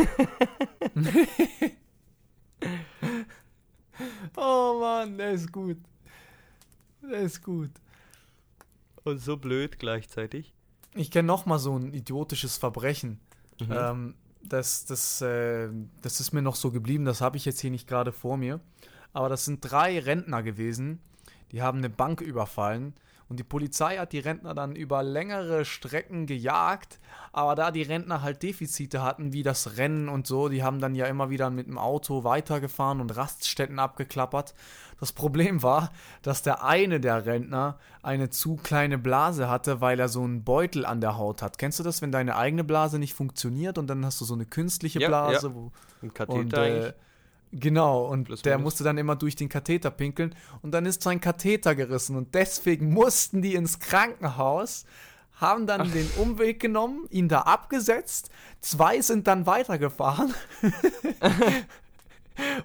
[4.36, 5.78] Oh Mann, der ist gut.
[7.04, 7.70] Der ist gut.
[9.04, 10.54] Und so blöd gleichzeitig.
[10.94, 13.20] Ich kenne noch mal so ein idiotisches Verbrechen.
[13.60, 13.72] Mhm.
[13.72, 15.70] Ähm, das, das, äh,
[16.02, 18.60] das ist mir noch so geblieben, das habe ich jetzt hier nicht gerade vor mir.
[19.14, 21.00] Aber das sind drei Rentner gewesen,
[21.52, 22.94] die haben eine Bank überfallen
[23.32, 27.00] und die Polizei hat die Rentner dann über längere Strecken gejagt.
[27.32, 30.96] Aber da die Rentner halt Defizite hatten, wie das Rennen und so, die haben dann
[30.96, 34.54] ja immer wieder mit dem Auto weitergefahren und Raststätten abgeklappert.
[35.00, 40.10] Das Problem war, dass der eine der Rentner eine zu kleine Blase hatte, weil er
[40.10, 41.58] so einen Beutel an der Haut hat.
[41.58, 44.46] Kennst du das, wenn deine eigene Blase nicht funktioniert und dann hast du so eine
[44.46, 45.56] künstliche Ja, Blase, ja.
[45.56, 45.72] wo
[46.02, 46.94] Ein Katheter und, äh,
[47.52, 48.66] genau, und Plus der minus.
[48.66, 52.90] musste dann immer durch den Katheter pinkeln und dann ist sein Katheter gerissen und deswegen
[52.94, 54.86] mussten die ins Krankenhaus,
[55.34, 58.30] haben dann den Umweg genommen, ihn da abgesetzt,
[58.60, 60.34] zwei sind dann weitergefahren,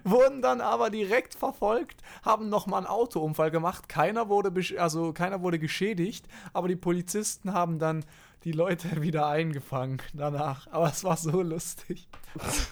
[0.04, 5.58] wurden dann aber direkt verfolgt, haben nochmal einen Autounfall gemacht, keiner wurde, also keiner wurde
[5.58, 8.04] geschädigt, aber die Polizisten haben dann
[8.46, 10.66] die Leute wieder eingefangen danach.
[10.70, 12.08] Aber es war so lustig,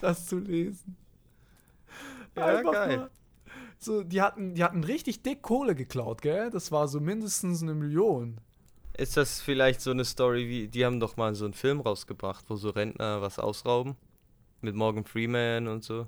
[0.00, 0.96] das zu lesen.
[2.36, 2.96] Ja, Einfach geil.
[2.96, 3.10] mal
[3.78, 6.50] So, die hatten, die hatten richtig dick Kohle geklaut, gell?
[6.50, 8.38] Das war so mindestens eine Million.
[8.96, 12.44] Ist das vielleicht so eine Story wie, die haben doch mal so einen Film rausgebracht,
[12.48, 13.96] wo so Rentner was ausrauben?
[14.60, 16.06] Mit Morgan Freeman und so.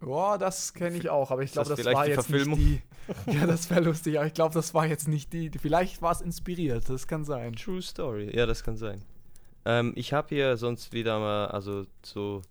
[0.00, 2.58] Boah, das kenne ich auch, aber ich glaube, das das, war jetzt Verfilmung?
[2.58, 2.82] nicht
[3.26, 3.32] die.
[3.32, 5.50] Ja, das wäre lustig, aber ich glaube, das war jetzt nicht die.
[5.50, 7.54] Vielleicht war es inspiriert, das kann sein.
[7.54, 8.30] True Story.
[8.34, 9.02] Ja, das kann sein.
[9.64, 12.42] Ähm, ich habe hier sonst wieder mal, also so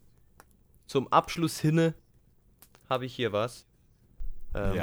[0.86, 1.93] zum Abschluss hinne,
[2.90, 3.66] habe ich hier was.
[4.56, 4.76] Ähm,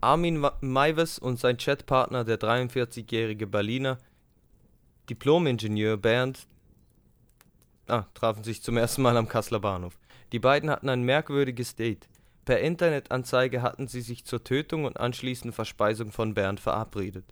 [0.00, 3.98] Armin Wa- Maives und sein Chatpartner, der 43-jährige Berliner
[5.08, 6.46] Diplom-Ingenieur Bernd,
[7.86, 9.98] ah, trafen sich zum ersten Mal am Kasseler Bahnhof.
[10.32, 12.08] Die beiden hatten ein merkwürdiges Date.
[12.44, 17.24] Per Internetanzeige hatten sie sich zur Tötung und anschließenden Verspeisung von Bernd verabredet.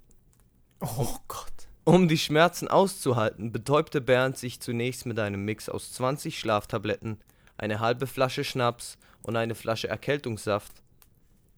[0.81, 1.53] Oh Gott.
[1.85, 7.19] Um die Schmerzen auszuhalten, betäubte Bernd sich zunächst mit einem Mix aus 20 Schlaftabletten,
[7.57, 10.73] eine halbe Flasche Schnaps und eine Flasche Erkältungssaft.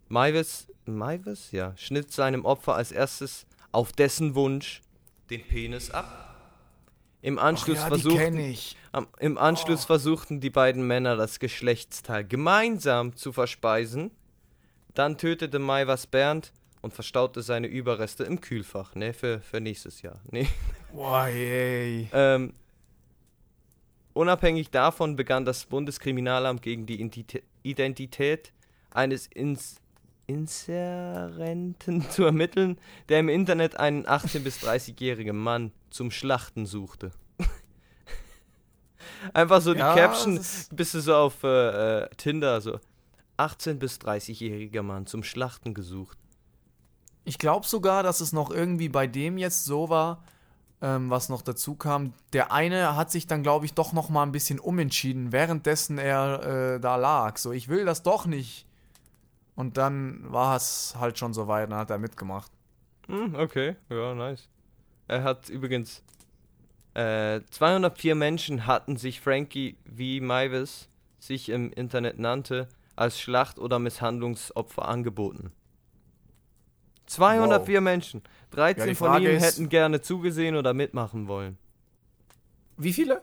[0.08, 4.82] Maivis, Maivis, ja, schnitt seinem Opfer als erstes auf dessen Wunsch
[5.30, 6.26] den Penis ab.
[7.22, 8.56] Im Anschluss, ja, versuchten,
[8.92, 14.12] am, Im Anschluss versuchten die beiden Männer das Geschlechtsteil gemeinsam zu verspeisen.
[14.94, 20.20] Dann tötete Maivas Bernd und verstaute seine Überreste im Kühlfach, ne, für, für nächstes Jahr.
[20.30, 20.46] Nee.
[20.92, 22.08] Boah, yay.
[22.12, 22.54] Ähm,
[24.16, 28.52] unabhängig davon begann das Bundeskriminalamt gegen die Identi- Identität
[28.90, 29.76] eines Ins
[30.28, 37.12] Inserenten zu ermitteln, der im Internet einen 18- bis 30-jährigen Mann zum Schlachten suchte.
[39.34, 42.80] Einfach so die Ja, Caption, das ist- bist du so auf äh, äh, Tinder, so
[43.38, 46.18] 18- bis 30-jähriger Mann zum Schlachten gesucht.
[47.24, 50.24] Ich glaube sogar, dass es noch irgendwie bei dem jetzt so war,
[50.82, 52.12] ähm, was noch dazu kam.
[52.32, 56.74] Der eine hat sich dann, glaube ich, doch noch mal ein bisschen umentschieden, währenddessen er
[56.74, 57.38] äh, da lag.
[57.38, 58.66] So, ich will das doch nicht.
[59.54, 62.52] Und dann war es halt schon so weit, dann hat er mitgemacht.
[63.06, 64.48] Hm, okay, ja, nice.
[65.08, 66.02] Er hat übrigens
[66.94, 70.24] äh, 204 Menschen hatten sich Frankie V.
[70.24, 75.52] Maivis, sich im Internet nannte, als Schlacht- oder Misshandlungsopfer angeboten.
[77.06, 78.22] 204 Menschen.
[78.50, 81.58] 13 Ja, von Frage ihnen ist- hätten gerne zugesehen oder mitmachen wollen.
[82.76, 83.22] Wie viele?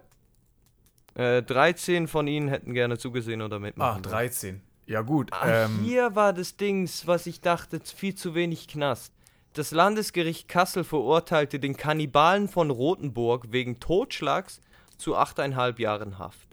[1.15, 4.13] Äh, 13 von ihnen hätten gerne zugesehen oder mitmachen wollen.
[4.13, 4.61] 13.
[4.88, 5.31] Ja, gut.
[5.31, 9.13] Ah, ähm, hier war das Dings, was ich dachte, viel zu wenig Knast.
[9.53, 14.59] Das Landesgericht Kassel verurteilte den Kannibalen von Rothenburg wegen Totschlags
[14.97, 16.47] zu 8,5 Jahren Haft.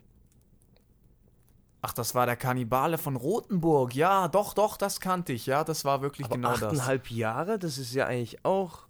[1.82, 3.94] Ach, das war der Kannibale von Rothenburg.
[3.94, 5.46] Ja, doch, doch, das kannte ich.
[5.46, 6.80] Ja, das war wirklich Aber genau das.
[6.82, 8.86] 8,5 Jahre, das ist ja eigentlich auch.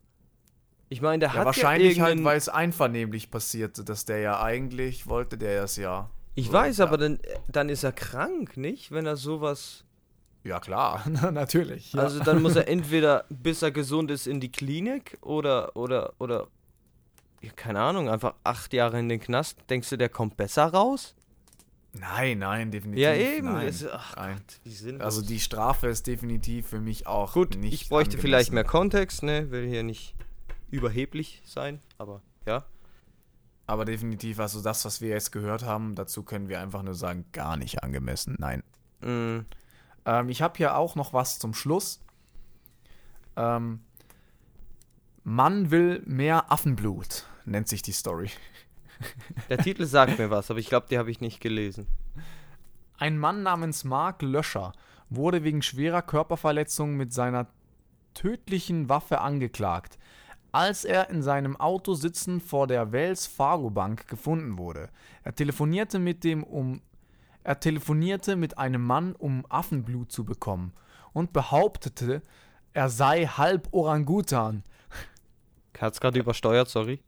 [0.89, 4.43] Ich meine, der Ja, hat wahrscheinlich ja halt, weil es einvernehmlich passierte, dass der ja
[4.43, 6.11] eigentlich wollte, der das ja.
[6.35, 6.87] Ich so, weiß, ja.
[6.87, 8.91] aber dann, dann ist er krank, nicht?
[8.91, 9.85] Wenn er sowas.
[10.43, 11.93] Ja, klar, natürlich.
[11.93, 12.01] Ja.
[12.03, 16.49] Also dann muss er entweder, bis er gesund ist, in die Klinik oder, oder, oder.
[17.41, 19.59] Ja, keine Ahnung, einfach acht Jahre in den Knast.
[19.71, 21.15] Denkst du, der kommt besser raus?
[21.93, 23.03] Nein, nein, definitiv.
[23.03, 23.53] Ja, eben.
[23.53, 23.69] Nein.
[23.69, 24.37] Es, ach Nein.
[24.37, 25.03] Gott, wie sinnlos.
[25.03, 29.23] Also die Strafe ist definitiv für mich auch Gut, nicht ich bräuchte vielleicht mehr Kontext,
[29.23, 29.51] ne?
[29.51, 30.15] Will hier nicht
[30.71, 32.65] überheblich sein, aber ja.
[33.67, 37.25] Aber definitiv, also das, was wir jetzt gehört haben, dazu können wir einfach nur sagen,
[37.33, 38.37] gar nicht angemessen.
[38.39, 38.63] Nein.
[39.01, 39.47] Mm,
[40.07, 42.01] Ähm, ich habe hier auch noch was zum Schluss.
[43.37, 43.81] Ähm,
[45.25, 48.31] Mann will mehr Affenblut, nennt sich die Story.
[49.49, 51.87] Der Titel sagt mir was, aber ich glaube, die habe ich nicht gelesen.
[52.99, 54.73] Ein Mann namens Mark Löscher
[55.09, 57.47] wurde wegen schwerer Körperverletzung mit seiner
[58.15, 59.99] tödlichen Waffe angeklagt,
[60.53, 64.91] als er in seinem Auto sitzend vor der Wells Fargo Bank gefunden wurde.
[65.25, 66.83] Er telefonierte mit dem um
[67.43, 70.75] er telefonierte mit einem Mann, um Affenblut zu bekommen
[71.15, 72.23] und behauptete,
[72.75, 74.63] er sei halb Orangutan.
[75.79, 77.01] Hat's gerade übersteuert, sorry.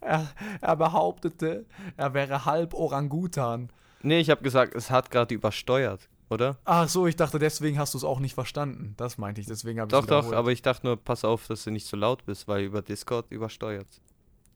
[0.00, 0.28] Er,
[0.60, 3.70] er behauptete, er wäre halb Orangutan.
[4.02, 6.56] Nee, ich habe gesagt, es hat gerade übersteuert, oder?
[6.64, 8.94] Ach so, ich dachte, deswegen hast du es auch nicht verstanden.
[8.96, 11.64] Das meinte ich, deswegen habe ich Doch, doch, aber ich dachte nur, pass auf, dass
[11.64, 13.88] du nicht so laut bist, weil über Discord übersteuert.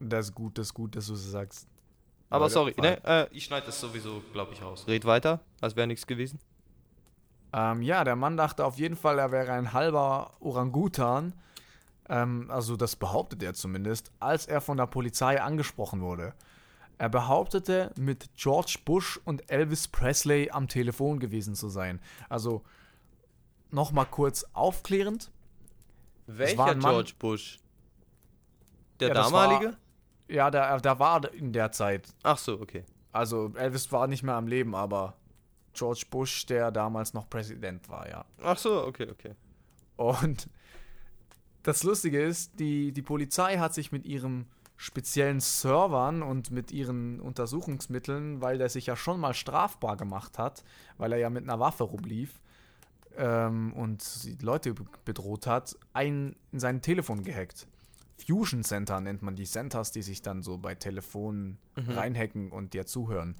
[0.00, 1.68] Das ist gut, das ist gut, dass du es sagst.
[2.30, 4.86] Aber sorry, ne, äh, ich schneide das sowieso, glaube ich, raus.
[4.88, 6.40] Red weiter, als wäre nichts gewesen.
[7.52, 11.34] Ähm, ja, der Mann dachte auf jeden Fall, er wäre ein halber Orangutan.
[12.08, 16.34] Ähm, also das behauptet er zumindest, als er von der Polizei angesprochen wurde.
[16.98, 22.00] Er behauptete, mit George Bush und Elvis Presley am Telefon gewesen zu sein.
[22.28, 22.62] Also
[23.70, 25.30] nochmal kurz aufklärend.
[26.26, 27.58] Welcher George Bush?
[29.00, 29.76] Der Ja, das war- damalige?
[30.28, 32.08] Ja, der, der war in der Zeit.
[32.22, 32.84] Ach so, okay.
[33.12, 35.14] Also Elvis war nicht mehr am Leben, aber
[35.74, 38.24] George Bush, der damals noch Präsident war, ja.
[38.42, 39.34] Ach so, okay, okay.
[39.96, 40.48] Und
[41.64, 44.46] das Lustige ist, die, die Polizei hat sich mit ihren
[44.76, 50.64] speziellen Servern und mit ihren Untersuchungsmitteln, weil der sich ja schon mal strafbar gemacht hat,
[50.98, 52.40] weil er ja mit einer Waffe rumlief
[53.16, 57.66] ähm, und die Leute be- bedroht hat, ein, in sein Telefon gehackt.
[58.24, 62.86] Fusion Center nennt man die Centers, die sich dann so bei Telefonen reinhacken und dir
[62.86, 63.34] zuhören.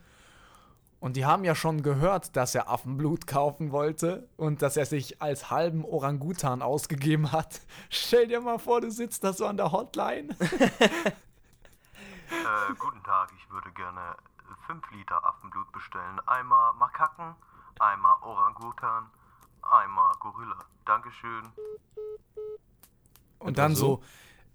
[1.04, 5.20] Und die haben ja schon gehört, dass er Affenblut kaufen wollte und dass er sich
[5.20, 7.60] als halben Orangutan ausgegeben hat.
[7.90, 10.34] Stell dir mal vor, du sitzt da so an der Hotline.
[12.30, 14.16] Äh, guten Tag, ich würde gerne
[14.66, 16.18] 5 Liter Affenblut bestellen.
[16.26, 17.36] Einmal Makaken,
[17.78, 19.06] einmal Orangutan,
[19.62, 20.56] einmal Gorilla.
[20.86, 21.42] Dankeschön.
[23.38, 24.02] Und dann so,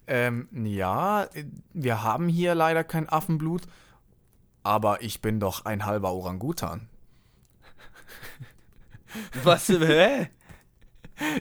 [0.07, 1.27] ähm, ja,
[1.73, 3.67] wir haben hier leider kein Affenblut,
[4.69, 6.87] aber ich bin doch ein halber Orangutan.
[9.43, 10.29] Was, hä?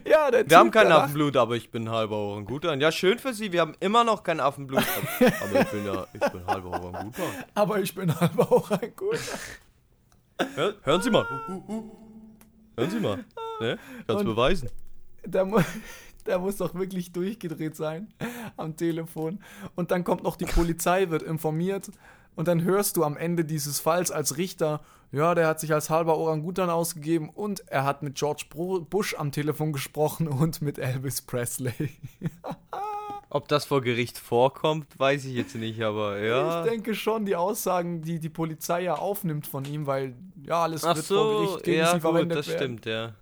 [0.05, 0.91] Ja, der Wir haben kein.
[0.91, 2.81] Affenblut, aber ich bin halber Orangutan.
[2.81, 4.83] Ja, schön für Sie, wir haben immer noch kein Affenblut.
[4.83, 7.45] Aber, aber ich bin ja, ich bin halber Orangutan.
[7.55, 9.21] Aber ich bin halber Orangutan.
[10.55, 11.25] Hör, hören Sie mal.
[11.29, 11.97] Hu, hu, hu.
[12.77, 13.25] Hören Sie mal.
[13.61, 13.79] Ne?
[14.07, 14.71] Kannst beweisen.
[15.25, 15.61] Der, mu
[16.27, 18.13] der muss doch wirklich durchgedreht sein
[18.57, 19.39] am Telefon.
[19.77, 21.91] Und dann kommt noch die Polizei, wird informiert.
[22.35, 25.91] Und dann hörst du am Ende dieses Falls als Richter, ja, der hat sich als
[25.91, 31.23] halber Orangutan ausgegeben und er hat mit George Bush am Telefon gesprochen und mit Elvis
[31.23, 31.73] Presley.
[33.31, 36.65] Ob das vor Gericht vorkommt, weiß ich jetzt nicht, aber ja.
[36.65, 40.85] Ich denke schon, die Aussagen, die die Polizei ja aufnimmt von ihm, weil ja, alles
[40.85, 42.59] Ach wird vor so, Gericht gegen ja sie gut, verwendet das werden.
[42.59, 43.15] stimmt, ja.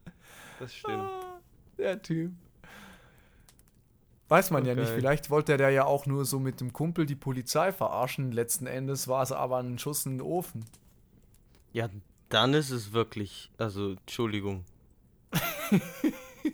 [0.60, 0.98] Das stimmt.
[0.98, 1.40] Ah,
[1.78, 2.32] Der Typ.
[4.28, 4.88] Weiß man ja nicht.
[4.88, 4.96] Okay.
[4.96, 8.32] Vielleicht wollte der ja auch nur so mit dem Kumpel die Polizei verarschen.
[8.32, 10.64] Letzten Endes war es aber ein Schuss in den Ofen.
[11.72, 11.88] Ja,
[12.28, 14.64] dann ist es wirklich, also, Entschuldigung.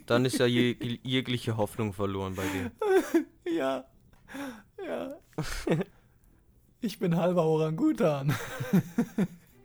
[0.06, 2.70] dann ist ja je, jegliche Hoffnung verloren bei dir.
[3.44, 3.84] Ja,
[4.82, 5.14] ja.
[6.80, 8.34] Ich bin halber Orangutan.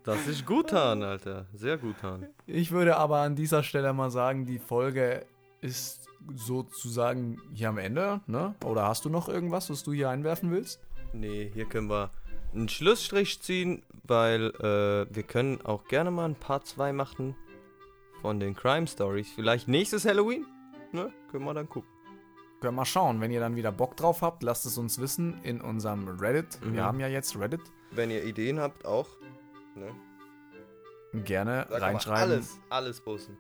[0.04, 1.48] Das ist Gutan, Alter.
[1.54, 2.28] Sehr Gutan.
[2.46, 5.26] Ich würde aber an dieser Stelle mal sagen, die Folge
[5.60, 8.56] ist sozusagen hier am Ende, ne?
[8.66, 10.80] Oder hast du noch irgendwas, was du hier einwerfen willst?
[11.14, 12.12] Nee, hier können wir
[12.54, 17.36] einen Schlussstrich ziehen, weil äh, wir können auch gerne mal ein Part 2 machen
[18.22, 19.32] von den Crime Stories.
[19.36, 20.46] Vielleicht nächstes Halloween?
[20.92, 21.12] Ne?
[21.32, 21.90] Können wir dann gucken.
[22.60, 25.40] Können wir mal schauen, wenn ihr dann wieder Bock drauf habt, lasst es uns wissen
[25.44, 26.60] in unserem Reddit.
[26.64, 26.74] Mhm.
[26.74, 27.62] Wir haben ja jetzt Reddit.
[27.92, 29.08] Wenn ihr Ideen habt, auch.
[29.76, 29.94] Ne?
[31.24, 32.34] Gerne man reinschreiben.
[32.34, 33.38] Alles, alles posten.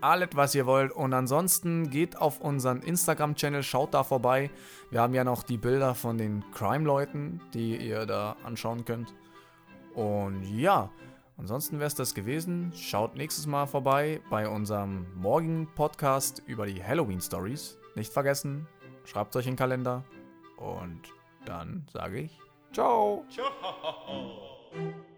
[0.00, 0.92] Alles, was ihr wollt.
[0.92, 4.50] Und ansonsten geht auf unseren Instagram-Channel, schaut da vorbei.
[4.90, 9.14] Wir haben ja noch die Bilder von den Crime-Leuten, die ihr da anschauen könnt.
[9.94, 10.90] Und ja,
[11.36, 12.72] ansonsten wäre es das gewesen.
[12.74, 17.78] Schaut nächstes Mal vorbei bei unserem morgigen Podcast über die Halloween-Stories.
[17.94, 18.66] Nicht vergessen,
[19.04, 20.04] schreibt euch in den Kalender.
[20.56, 21.02] Und
[21.44, 22.38] dann sage ich
[22.72, 23.24] Ciao.
[23.30, 25.08] Ciao.